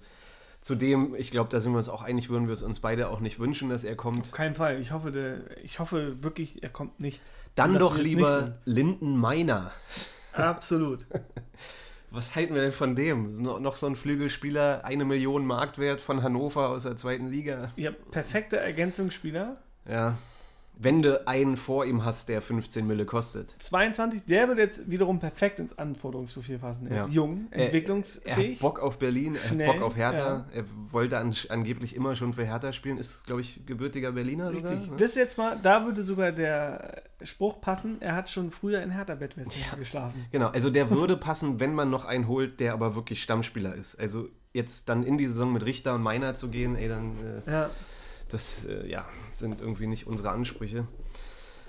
[0.60, 3.20] zudem, ich glaube, da sind wir uns auch einig, würden wir es uns beide auch
[3.20, 4.26] nicht wünschen, dass er kommt.
[4.26, 4.80] Auf keinen Fall.
[4.80, 7.22] Ich hoffe, der, ich hoffe wirklich, er kommt nicht.
[7.54, 8.58] Dann doch lieber.
[8.64, 9.72] Linden Meiner.
[10.32, 11.06] Absolut.
[12.12, 13.28] Was halten wir denn von dem?
[13.40, 17.70] Noch so ein Flügelspieler, eine Million Marktwert von Hannover aus der zweiten Liga.
[17.76, 19.58] ja, perfekter Ergänzungsspieler.
[19.88, 20.18] Ja.
[20.82, 23.54] Wenn du einen vor ihm hast, der 15 Mille kostet.
[23.58, 26.86] 22, der wird jetzt wiederum perfekt ins Anforderungsprofil passen.
[26.86, 27.04] Er Ja.
[27.04, 28.36] ist jung, Er- entwicklungsfähig.
[28.36, 30.18] Er hat Bock auf Berlin, er Schnell, hat Bock auf Hertha.
[30.18, 30.46] ja.
[30.54, 32.96] Er wollte an, angeblich immer schon für Hertha spielen.
[32.96, 34.62] Ist, glaube ich, gebürtiger Berliner Richtig.
[34.70, 34.86] sogar.
[34.86, 34.96] Ne?
[34.96, 39.58] Das jetzt mal, da würde sogar der Spruch passen, er hat schon früher in Hertha-Bettwäsche
[39.78, 40.24] geschlafen.
[40.32, 43.96] Genau, also der würde passen, wenn man noch einen holt, der aber wirklich Stammspieler ist.
[44.00, 47.12] Also jetzt dann in die Saison mit Richter und Meiner zu gehen, ey, dann,
[47.46, 47.70] äh, Ja.
[48.32, 50.86] Das äh, ja, sind irgendwie nicht unsere Ansprüche.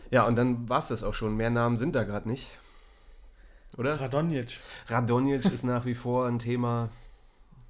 [0.10, 1.36] Ja, und dann war es das auch schon.
[1.38, 2.50] Mehr Namen sind da gerade nicht.
[3.78, 4.00] Oder?
[4.02, 4.60] Radonjic.
[4.88, 6.90] Radonjic ist nach wie vor ein Thema.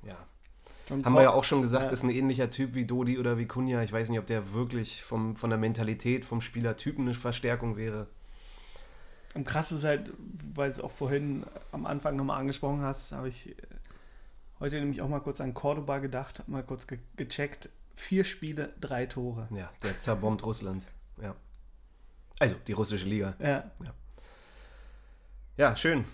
[0.03, 0.17] Ja,
[0.89, 1.91] Und haben wir ja auch schon gesagt, Ja.
[1.91, 3.83] ist ein ähnlicher Typ wie Dodi oder wie Kunja.
[3.83, 8.07] Ich weiß nicht, ob der wirklich vom, von der Mentalität, vom Spielertypen eine Verstärkung wäre.
[9.35, 10.11] Am krass ist halt,
[10.55, 13.53] weil du es auch vorhin am Anfang nochmal angesprochen hast, habe ich äh,
[14.59, 17.69] heute nämlich auch mal kurz an Cordoba gedacht, hab mal kurz ge gecheckt.
[18.01, 19.47] Vier Spiele, drei Tore.
[19.55, 20.87] Ja, der zerbombt Russland.
[21.21, 21.35] Ja.
[22.39, 23.35] Also die russische Liga.
[23.39, 23.71] Ja,
[25.55, 26.05] Ja, schön.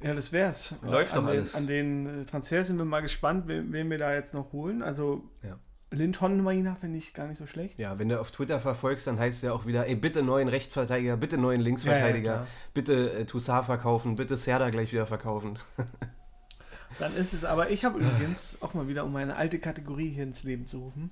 [0.00, 0.76] ja das wär's.
[0.82, 1.54] Läuft an doch den, alles.
[1.56, 4.82] An den äh, Transfers sind wir mal gespannt, wen, wen wir da jetzt noch holen.
[4.84, 5.58] Also Ja.
[5.90, 7.76] Lindhorn Marina finde ich gar nicht so schlecht.
[7.78, 10.46] Ja, wenn du auf Twitter verfolgst, dann heißt es ja auch wieder, ey, bitte neuen
[10.48, 15.58] Rechtsverteidiger, bitte neuen Linksverteidiger, Ja, ja, bitte äh, Toussaint verkaufen, bitte Serda gleich wieder verkaufen.
[17.00, 20.22] Dann ist es aber, ich habe übrigens auch mal wieder, um meine alte Kategorie hier
[20.22, 21.10] ins Leben zu rufen,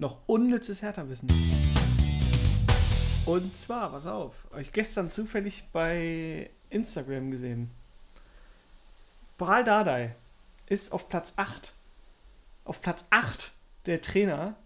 [0.00, 1.28] noch unnützes Hertha-Wissen.
[3.26, 7.70] Und zwar, pass auf, habe ich gestern zufällig bei Instagram gesehen.
[9.36, 10.16] Bral Dardai
[10.66, 11.72] ist auf Platz 8.
[12.64, 13.52] Auf Platz 8
[13.86, 14.56] der Trainer,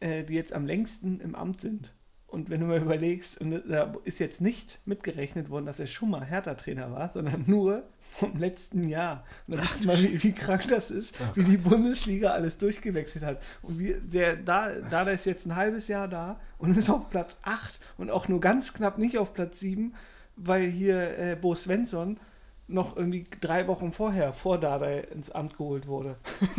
[0.00, 1.92] äh, die jetzt am längsten im Amt sind.
[2.28, 6.10] Und wenn du mal überlegst, und da ist jetzt nicht mitgerechnet worden, dass er schon
[6.10, 7.84] mal Hertha-Trainer war, sondern nur
[8.18, 9.24] vom letzten Jahr.
[9.46, 12.58] Und dann wisst ihr mal, wie, wie krank das ist, Oh wie die Bundesliga alles
[12.58, 13.40] durchgewechselt hat.
[13.62, 17.38] Und wie, der, da, da ist jetzt ein halbes Jahr da und ist auf Platz
[17.42, 19.94] 8 und auch nur ganz knapp nicht auf Platz 7,
[20.36, 22.20] weil hier äh, Bo Svensson
[22.66, 26.16] noch irgendwie drei Wochen vorher, vor Dardai, ins Amt geholt wurde.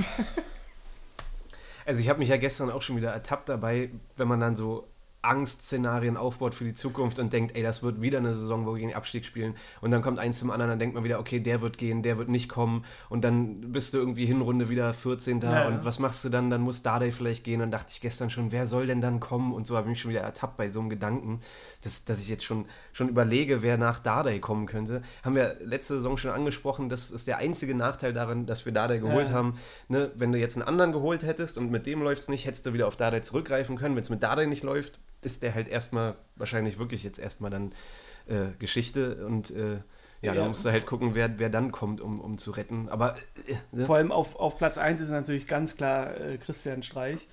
[1.86, 4.88] Also ich habe mich ja gestern auch schon wieder ertappt dabei, wenn man dann so
[5.22, 8.78] Angstszenarien aufbaut für die Zukunft und denkt, ey, das wird wieder eine Saison, wo wir
[8.78, 9.56] gegen den Abstieg spielen.
[9.82, 12.18] Und dann kommt eins zum anderen, dann denkt man wieder, okay, der wird gehen, der
[12.18, 12.86] wird nicht kommen.
[13.10, 15.42] Und dann bist du irgendwie Hinrunde wieder 14.
[15.42, 15.68] Ja, ja.
[15.68, 16.50] und was machst du dann?
[16.50, 17.62] Dann muss Dardai vielleicht gehen.
[17.62, 19.54] Und dachte ich gestern schon, wer soll denn dann kommen?
[19.54, 21.40] Und so habe ich mich schon wieder ertappt bei so einem Gedanken,
[21.84, 25.02] dass, dass ich jetzt schon, schon überlege, wer nach Dardai kommen könnte.
[25.24, 29.00] Haben wir letzte Saison schon angesprochen, das ist der einzige Nachteil daran, dass wir Dardai
[29.00, 29.36] geholt Ja.
[29.36, 29.56] haben.
[29.90, 32.66] Ne, wenn du jetzt einen anderen geholt hättest und mit dem läuft es nicht, hättest
[32.66, 33.96] du wieder auf Dardai zurückgreifen können.
[33.96, 37.74] Wenn es mit Dardai nicht läuft, ist der halt erstmal, wahrscheinlich wirklich jetzt erstmal dann
[38.28, 39.76] äh, Geschichte und äh,
[40.22, 40.36] ja, Ja.
[40.36, 42.90] dann musst du halt gucken, wer, wer dann kommt, um, um zu retten.
[42.90, 43.16] Aber
[43.48, 43.86] äh, ne?
[43.86, 47.28] Vor allem auf, auf Platz 1 ist natürlich ganz klar äh, Christian Streich.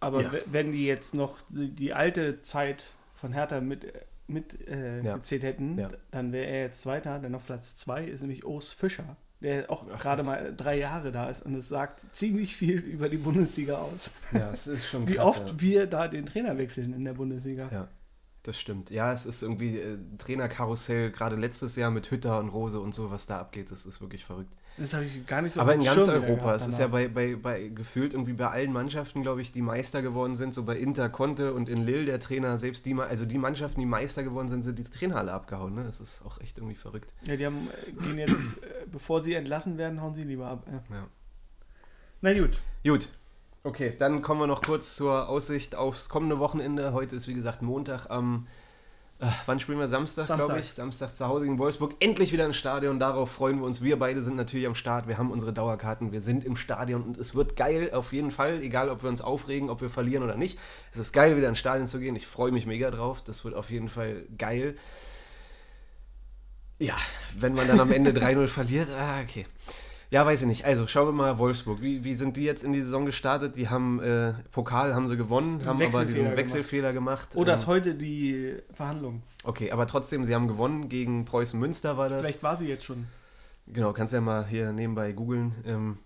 [0.00, 0.32] Aber Ja.
[0.32, 3.92] we- wenn die jetzt noch die, die alte Zeit von Hertha mit,
[4.28, 5.16] mit äh, Ja.
[5.16, 5.76] gezählt hätten,
[6.12, 9.86] dann wäre er jetzt Zweiter, denn auf Platz 2 ist nämlich Urs Fischer, der auch
[9.86, 14.10] gerade mal drei Jahre da ist und es sagt ziemlich viel über die Bundesliga aus.
[14.32, 15.60] ja, es ist schon Wie krass, oft ja.
[15.60, 17.68] wir da den Trainer wechseln in der Bundesliga.
[17.70, 17.88] Ja,
[18.48, 18.90] das stimmt.
[18.90, 23.10] Ja, es ist irgendwie äh, Trainerkarussell, gerade letztes Jahr mit Hütter und Rose und so,
[23.10, 24.50] was da abgeht, das ist wirklich verrückt.
[24.78, 27.36] Das habe ich gar nicht so Aber in ganz Europa, es ist ja bei, bei,
[27.36, 31.08] bei gefühlt irgendwie bei allen Mannschaften, glaube ich, die Meister geworden sind, so bei Inter
[31.08, 34.62] Conte und in Lille der Trainer, selbst die, also die Mannschaften, die Meister geworden sind,
[34.62, 35.84] sind die Trainer alle abgehauen, ne?
[35.84, 37.12] Das ist auch echt irgendwie verrückt.
[37.24, 40.64] Ja, die haben, äh, gehen jetzt, äh, bevor sie entlassen werden, hauen sie lieber ab.
[40.70, 40.96] Ja.
[40.96, 41.06] Ja.
[42.20, 42.60] Na gut.
[42.84, 43.10] Gut.
[43.64, 46.92] Okay, dann kommen wir noch kurz zur Aussicht aufs kommende Wochenende.
[46.92, 48.46] Heute ist wie gesagt Montag am
[49.20, 49.88] äh, wann spielen wir?
[49.88, 50.46] Samstag, Samstag.
[50.46, 50.72] glaube ich.
[50.72, 51.96] Samstag zu Hause in Wolfsburg.
[51.98, 53.00] Endlich wieder ins Stadion.
[53.00, 53.82] Darauf freuen wir uns.
[53.82, 55.08] Wir beide sind natürlich am Start.
[55.08, 56.12] Wir haben unsere Dauerkarten.
[56.12, 58.62] Wir sind im Stadion und es wird geil, auf jeden Fall.
[58.62, 60.58] Egal, ob wir uns aufregen, ob wir verlieren oder nicht.
[60.92, 62.14] Es ist geil, wieder ins Stadion zu gehen.
[62.14, 63.22] Ich freue mich mega drauf.
[63.22, 64.76] Das wird auf jeden Fall geil.
[66.78, 66.96] Ja,
[67.36, 69.46] wenn man dann am Ende 3-0 verliert, ah, okay.
[70.10, 70.64] Ja, weiß ich nicht.
[70.64, 71.82] Also schauen wir mal Wolfsburg.
[71.82, 73.56] Wie, wie sind die jetzt in die Saison gestartet?
[73.56, 76.34] Die haben äh, Pokal haben sie gewonnen, haben aber diesen.
[76.34, 77.36] Wechselfehler gemacht.
[77.36, 79.22] Oder Ähm, ist heute die Verhandlung?
[79.44, 82.22] okay, aber trotzdem, sie haben gewonnen gegen Preußen Münster war das.
[82.22, 83.06] Vielleicht war sie jetzt schon.
[83.66, 85.54] Genau, kannst ja mal hier nebenbei googeln.
[85.66, 85.98] Ähm,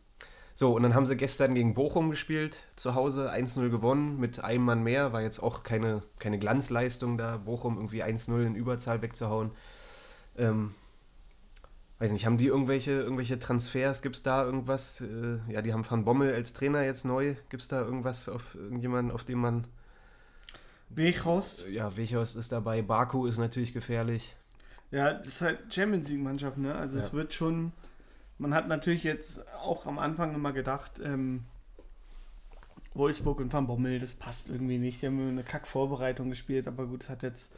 [0.55, 4.65] so, und dann haben sie gestern gegen Bochum gespielt, zu Hause 1-0 gewonnen, mit einem
[4.65, 5.13] Mann mehr.
[5.13, 9.53] War jetzt auch keine, keine Glanzleistung da, Bochum irgendwie 1-0 in Überzahl wegzuhauen.
[10.37, 10.75] Ähm,
[12.03, 14.03] weiß nicht, haben die irgendwelche, irgendwelche Transfers?
[14.03, 15.01] Gibt es da irgendwas?
[15.01, 17.37] Äh, ja, die haben Van Bommel als Trainer jetzt neu.
[17.49, 19.67] Gibt es da irgendwas auf irgendjemanden, auf den man.
[20.91, 21.69] Weghorst.
[21.69, 24.37] Ja, Wechhorst ist dabei, Baku ist natürlich gefährlich.
[24.91, 26.75] Ja, das ist halt Champions League-Mannschaft, ne?
[26.75, 27.13] Also es Ja.
[27.15, 27.73] wird schon.
[28.37, 31.45] Man hat natürlich jetzt auch am Anfang immer gedacht, ähm,
[32.95, 35.01] Wolfsburg und Van Bommel, das passt irgendwie nicht.
[35.01, 37.57] Die haben eine Kack-Vorbereitung gespielt, aber gut, es hat jetzt.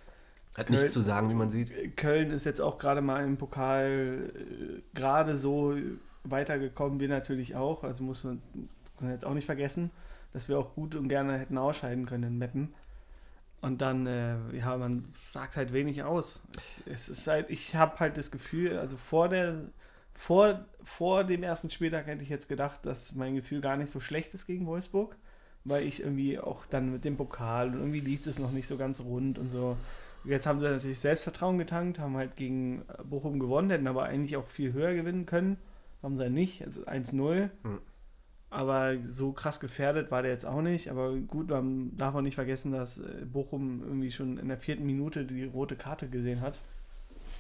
[0.57, 1.97] Hat Köln- nichts zu sagen, wie man sieht.
[1.97, 5.77] Köln ist jetzt auch gerade mal im Pokal äh, gerade so
[6.23, 7.83] weitergekommen, wir natürlich auch.
[7.85, 9.91] Also muss man, muss man jetzt auch nicht vergessen,
[10.33, 12.73] dass wir auch gut und gerne hätten ausscheiden können in Meppen.
[13.61, 16.43] Und dann, äh, ja, man sagt halt wenig aus.
[16.57, 19.63] Ich, es ist halt, ich habe halt das Gefühl, also vor der,
[20.13, 24.01] vor, vor dem ersten Spieltag hätte ich jetzt gedacht, dass mein Gefühl gar nicht so
[24.01, 25.17] schlecht ist gegen Wolfsburg,
[25.65, 28.77] weil ich irgendwie auch dann mit dem Pokal und irgendwie lief es noch nicht so
[28.77, 29.77] ganz rund und so.
[30.25, 34.47] Jetzt haben sie natürlich Selbstvertrauen getankt, haben halt gegen Bochum gewonnen, hätten aber eigentlich auch
[34.47, 35.59] viel höher gewinnen können.
[36.03, 37.51] Haben sie ja nicht, also 1-0.
[37.63, 37.79] Hm.
[38.51, 40.91] Aber so krass gefährdet war der jetzt auch nicht.
[40.91, 44.87] Aber gut, man darf auch nicht vergessen, dass äh, Bochum irgendwie schon in der vierten
[44.87, 46.59] Minute die rote Karte gesehen hat.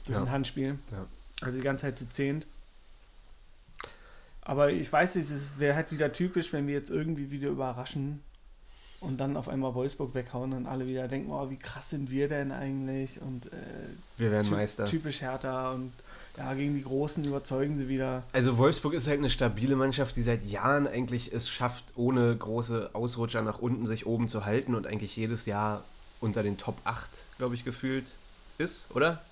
[0.06, 0.22] Durch Ja.
[0.24, 0.78] ein Handspiel.
[0.90, 1.06] Ja.
[1.42, 2.46] Also die ganze Zeit zu zehnt.
[4.42, 8.20] Aber ich weiß nicht, es wäre halt wieder typisch, wenn wir jetzt irgendwie wieder überraschen
[9.04, 12.28] und dann auf einmal Wolfsburg weghauen und alle wieder denken, oh, wie krass sind wir
[12.28, 13.20] denn eigentlich?
[13.20, 13.50] Und äh,
[14.16, 14.86] Wir werden ty- Meister.
[14.86, 15.92] typisch Hertha und
[16.36, 18.24] ja, gegen die Großen überzeugen sie wieder.
[18.32, 22.90] Also Wolfsburg ist halt eine stabile Mannschaft, die seit Jahren eigentlich es schafft, ohne große
[22.92, 25.84] Ausrutscher nach unten sich oben zu halten und eigentlich jedes Jahr
[26.20, 28.14] unter den Top 8, glaube ich, gefühlt
[28.58, 29.22] ist, oder?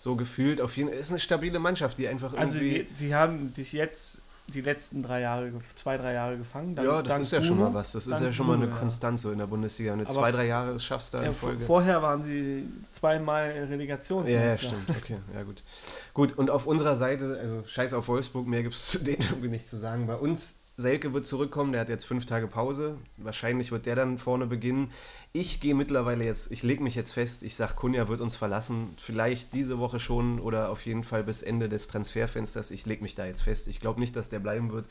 [0.00, 0.98] So gefühlt auf jeden Fall.
[0.98, 2.84] Ist eine stabile Mannschaft, die einfach Also irgendwie.
[2.84, 4.20] die, sie haben sich jetzt
[4.54, 6.74] die letzten drei Jahre, zwei, drei Jahre gefangen.
[6.74, 7.70] dank- ja, das ist ja schon Bruno.
[7.70, 7.92] mal was.
[7.92, 8.80] Das ist ja schon mal eine Bruno, ja.
[8.80, 9.92] Konstanz so in der Bundesliga.
[9.92, 11.64] Eine zwei, drei Jahre schaffst du da Ja, in Folge.
[11.64, 14.68] vorher waren sie zweimal Ja, ja, Relegationsmeister.
[14.68, 14.90] stimmt.
[14.90, 15.62] Okay, ja gut.
[16.14, 19.48] Gut, und auf unserer Seite, also scheiß auf Wolfsburg, mehr gibt es zu denen irgendwie
[19.48, 20.06] nicht zu sagen.
[20.06, 22.98] Bei uns, Selke wird zurückkommen, der hat jetzt fünf Tage Pause.
[23.16, 24.92] Wahrscheinlich wird der dann vorne beginnen.
[25.32, 28.94] Ich gehe mittlerweile jetzt, ich lege mich jetzt fest, ich sage, Kunja wird uns verlassen.
[28.96, 32.70] Vielleicht diese Woche schon oder auf jeden Fall bis Ende des Transferfensters.
[32.70, 33.66] Ich lege mich da jetzt fest.
[33.66, 34.86] Ich glaube nicht, dass der bleiben wird.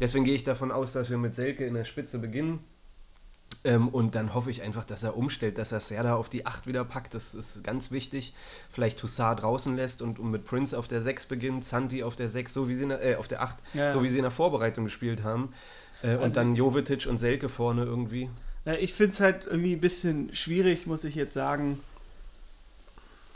[0.00, 2.64] Deswegen gehe ich davon aus, dass wir mit Selke in der Spitze beginnen.
[3.62, 6.66] Ähm, und dann hoffe ich einfach, dass er umstellt, dass er Serda auf die 8
[6.66, 7.12] wieder packt.
[7.14, 8.32] Das ist ganz wichtig.
[8.70, 12.28] Vielleicht Hussar draußen lässt und, und mit Prince auf der 6 beginnt, Santi auf der
[12.30, 14.22] 6, so wie sie in der, äh, auf der 8, Ja, so wie sie in
[14.22, 15.52] der Vorbereitung gespielt haben.
[16.02, 18.30] Äh, und Also- dann Jovetic und Selke vorne irgendwie.
[18.64, 21.80] Ja, ich finde es halt irgendwie ein bisschen schwierig, muss ich jetzt sagen,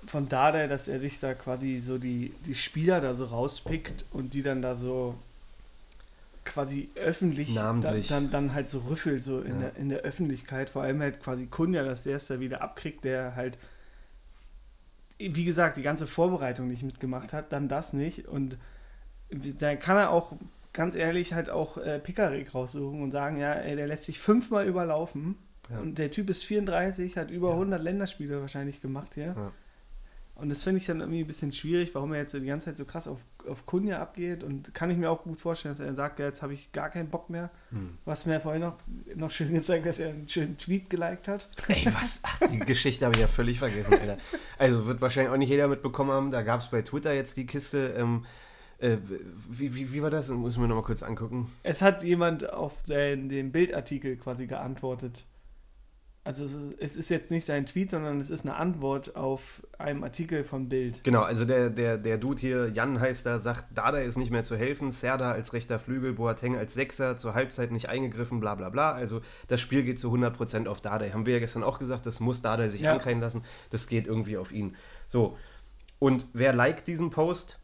[0.06, 4.34] von Dada, dass er sich da quasi so die, die Spieler da so rauspickt und
[4.34, 5.14] die dann da so
[6.44, 8.08] quasi öffentlich Namentlich.
[8.08, 9.68] Da, dann, dann halt so rüffelt, so in, Ja.
[9.70, 10.70] der, in der Öffentlichkeit.
[10.70, 13.58] Vor allem halt quasi Kunja, dass der es da wieder abkriegt, der halt,
[15.18, 18.26] wie gesagt, die ganze Vorbereitung nicht mitgemacht hat, dann das nicht.
[18.28, 18.58] Und
[19.30, 20.32] dann kann er auch
[20.72, 24.66] ganz ehrlich halt auch äh, Pickerick raussuchen und sagen, ja, ey, der lässt sich fünfmal
[24.66, 25.36] überlaufen.
[25.70, 25.78] Ja.
[25.78, 27.54] Und der Typ ist 34, hat über Ja.
[27.54, 29.34] 100 Länderspiele wahrscheinlich gemacht hier.
[29.36, 29.52] Ja.
[30.36, 32.76] Und das finde ich dann irgendwie ein bisschen schwierig, warum er jetzt die ganze Zeit
[32.76, 34.42] so krass auf, auf Kunja abgeht.
[34.42, 36.90] Und kann ich mir auch gut vorstellen, dass er sagt, ja, jetzt habe ich gar
[36.90, 37.50] keinen Bock mehr.
[37.70, 37.98] Hm.
[38.04, 38.78] Was mir vorhin noch,
[39.14, 41.48] noch schön gezeigt, dass er einen schönen Tweet geliked hat.
[41.68, 42.18] Ey, was?
[42.24, 44.18] Ach, die Geschichte habe ich ja völlig vergessen, Alter.
[44.58, 46.30] Also wird wahrscheinlich auch nicht jeder mitbekommen haben.
[46.32, 47.94] Da gab es bei Twitter jetzt die Kiste.
[47.96, 48.24] Ähm,
[48.78, 48.98] äh,
[49.48, 50.30] wie, wie, wie war das?
[50.30, 51.48] Muss ich mir nochmal kurz angucken.
[51.62, 55.24] Es hat jemand auf den, den Bildartikel quasi geantwortet.
[56.26, 59.62] Also es ist, es ist jetzt nicht sein Tweet, sondern es ist eine Antwort auf
[59.76, 61.04] einem Artikel von Bild.
[61.04, 64.42] Genau, also der, der, der Dude hier, Jan heißt da, sagt, Dada ist nicht mehr
[64.42, 68.70] zu helfen, Serda als rechter Flügel, Boateng als Sechser, zur Halbzeit nicht eingegriffen, bla bla
[68.70, 68.92] bla.
[68.92, 71.04] Also das Spiel geht zu 100% auf Dada.
[71.12, 72.94] Haben wir ja gestern auch gesagt, das muss Dada sich Ja.
[72.94, 74.76] ankreien lassen, das geht irgendwie auf ihn.
[75.06, 75.36] So,
[75.98, 77.58] und wer liked diesen Post?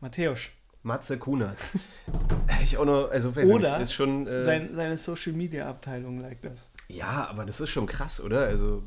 [0.00, 0.48] Matthäus.
[0.82, 1.58] Matze Kunert.
[2.62, 4.26] ich auch noch, also weiß ich Oder nicht, ist schon...
[4.26, 6.70] Äh, Sein, seine Social Media Abteilung liked das.
[6.94, 8.40] Ja, aber das ist schon krass, oder?
[8.46, 8.82] Also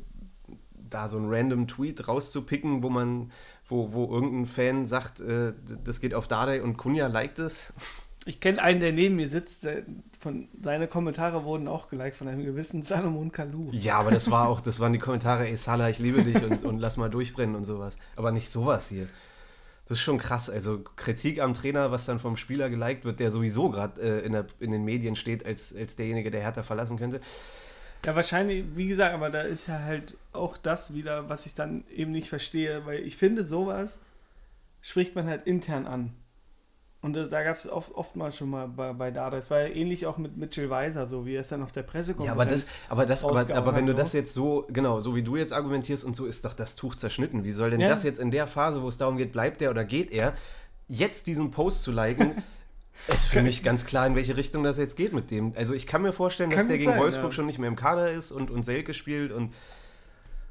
[0.90, 3.30] da so einen random Tweet rauszupicken, wo man,
[3.68, 5.52] wo, wo irgendein Fan sagt, äh,
[5.84, 7.72] das geht auf Dardai und Kunja liked es.
[8.24, 9.82] Ich kenne einen, der neben mir sitzt, der
[10.20, 13.68] von, seine Kommentare wurden auch geliked von einem gewissen Salomon Kalou.
[13.72, 16.62] Ja, aber das war auch, das waren die Kommentare, ey Salah, ich liebe dich und,
[16.64, 17.94] und lass mal durchbrennen und sowas.
[18.16, 19.06] Aber nicht sowas hier.
[19.86, 20.50] Das ist schon krass.
[20.50, 24.32] Also Kritik am Trainer, was dann vom Spieler geliked wird, der sowieso gerade äh, in,
[24.32, 27.20] der- in den Medien steht, als, als derjenige, der Hertha verlassen könnte.
[28.06, 31.84] Ja, wahrscheinlich, wie gesagt, aber da ist ja halt auch das wieder, was ich dann
[31.94, 34.00] eben nicht verstehe, weil ich finde, sowas
[34.80, 36.14] spricht man halt intern an.
[37.00, 39.36] Und da, da gab es oft, oftmals schon mal bei, bei Dada.
[39.36, 41.84] Es war ja ähnlich auch mit Mitchell Weiser, so wie er es dann auf der
[41.84, 42.26] Pressekonferenz.
[42.26, 45.22] Ja, aber das, aber das, aber, aber wenn du das jetzt so, genau, so wie
[45.22, 47.44] du jetzt argumentierst und so ist doch das Tuch zerschnitten.
[47.44, 47.88] Wie soll denn Ja.
[47.88, 50.34] das jetzt in der Phase, wo es darum geht, bleibt er oder geht er,
[50.88, 52.42] jetzt diesen Post zu liken,
[53.06, 55.52] ist für mich ganz klar, in welche Richtung das jetzt geht mit dem.
[55.56, 57.32] Also ich kann mir vorstellen, dass Kann der gegen sein, Wolfsburg ja.
[57.32, 59.54] schon nicht mehr im Kader ist und, und Selke spielt und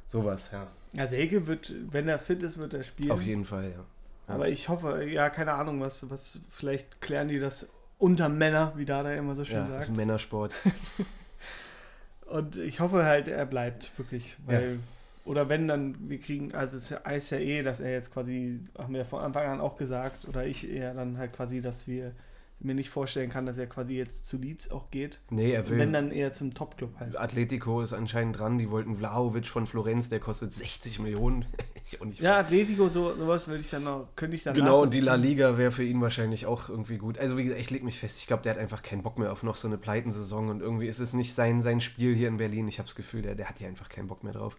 [0.08, 0.68] sowas, ja.
[0.96, 3.12] Also Selke wird, wenn er fit ist, wird er spielen.
[3.12, 3.86] Auf jeden Fall, ja.
[4.28, 4.34] Ja.
[4.34, 7.68] Aber ich hoffe, ja, keine Ahnung, was, was, vielleicht klären die das
[7.98, 9.84] unter Männer, wie Dada immer so schön Ja, das sagt.
[9.90, 10.54] ist Männersport.
[12.28, 14.36] Und ich hoffe halt, er bleibt wirklich.
[14.46, 14.80] Weil,
[15.24, 18.94] Oder wenn dann, wir kriegen, also es heißt ja eh, dass er jetzt quasi, haben
[18.94, 22.14] wir von Anfang an auch gesagt, oder ich eher dann halt quasi, dass wir
[22.60, 25.20] mir nicht vorstellen kann, dass er quasi jetzt zu Leeds auch geht.
[25.30, 25.78] Nee, er will.
[25.78, 27.18] wenn dann eher zum Top-Club halt.
[27.18, 28.58] Atletico ist anscheinend dran.
[28.58, 31.46] Die wollten Vlahovic von Florenz, der kostet 60 Millionen.
[31.84, 34.82] ich auch nicht Ja, Atletico, so, sowas würde ich dann noch, könnte ich dann Genau,
[34.82, 35.16] und die La.
[35.16, 37.20] Liga wäre für ihn wahrscheinlich auch irgendwie gut.
[37.20, 39.32] Also wie gesagt, ich lege mich fest, ich glaube, der hat einfach keinen Bock mehr
[39.32, 42.38] auf noch so eine Pleitensaison und irgendwie ist es nicht sein, sein Spiel hier in
[42.38, 42.68] Berlin.
[42.68, 44.58] Ich habe das Gefühl, der, der hat hier einfach keinen Bock mehr drauf.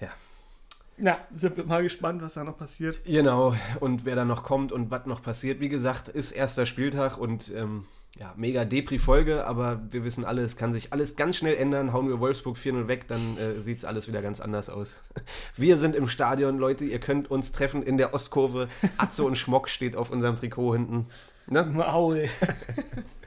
[0.00, 0.10] Ja,
[1.34, 3.04] sind wir mal gespannt, was da noch passiert.
[3.04, 5.60] Genau, und wer da noch kommt und was noch passiert.
[5.60, 7.84] Wie gesagt, ist erster Spieltag und ähm,
[8.18, 11.92] ja, mega Depri-Folge, aber wir wissen alle, es kann sich alles ganz schnell ändern.
[11.92, 15.00] Hauen wir Wolfsburg 4-0 weg, dann äh, sieht es alles wieder ganz anders aus.
[15.56, 18.68] Wir sind im Stadion, Leute, ihr könnt uns treffen in der Ostkurve.
[18.98, 21.06] Atze und Schmock steht auf unserem Trikot hinten.
[21.46, 21.86] Ne?
[21.86, 22.28] Au, ey.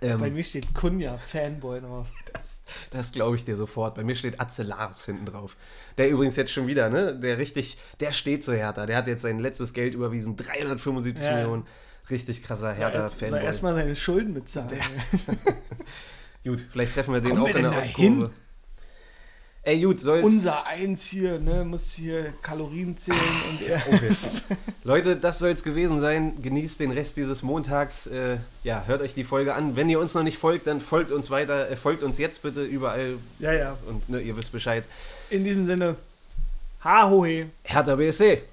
[0.00, 2.06] Ähm, Bei mir steht Kunja, Fanboy drauf.
[2.32, 3.94] Das, das glaube ich dir sofort.
[3.96, 5.56] Bei mir steht Atze Lars hinten drauf.
[5.96, 7.16] Der übrigens jetzt schon wieder, ne?
[7.18, 8.86] Der richtig, der steht zu Hertha.
[8.86, 10.36] Der hat jetzt sein letztes Geld überwiesen.
[10.36, 11.36] 375 Ja.
[11.36, 11.66] Millionen.
[12.10, 13.42] Richtig krasser Soll erst- Hertha-Fanboy.
[13.44, 14.68] erstmal seine Schulden bezahlen.
[16.44, 18.30] Gut, vielleicht treffen wir den Kommen auch in der hin?
[19.68, 20.24] Ey, gut, soll's.
[20.24, 23.78] Unser Eins hier, ne, muss hier Kalorien zählen und er.
[23.86, 24.10] Okay.
[24.82, 26.40] Leute, das soll es gewesen sein.
[26.40, 28.06] Genießt den Rest dieses Montags.
[28.06, 29.76] Äh, ja, hört euch die Folge an.
[29.76, 31.70] Wenn ihr uns noch nicht folgt, dann folgt uns weiter.
[31.70, 33.18] Äh, folgt uns jetzt bitte überall.
[33.40, 33.76] Ja, ja.
[33.86, 34.84] Und ne, ihr wisst Bescheid.
[35.28, 35.96] In diesem Sinne,
[36.82, 37.44] ha ho he.
[37.64, 38.44] Hertha BSC.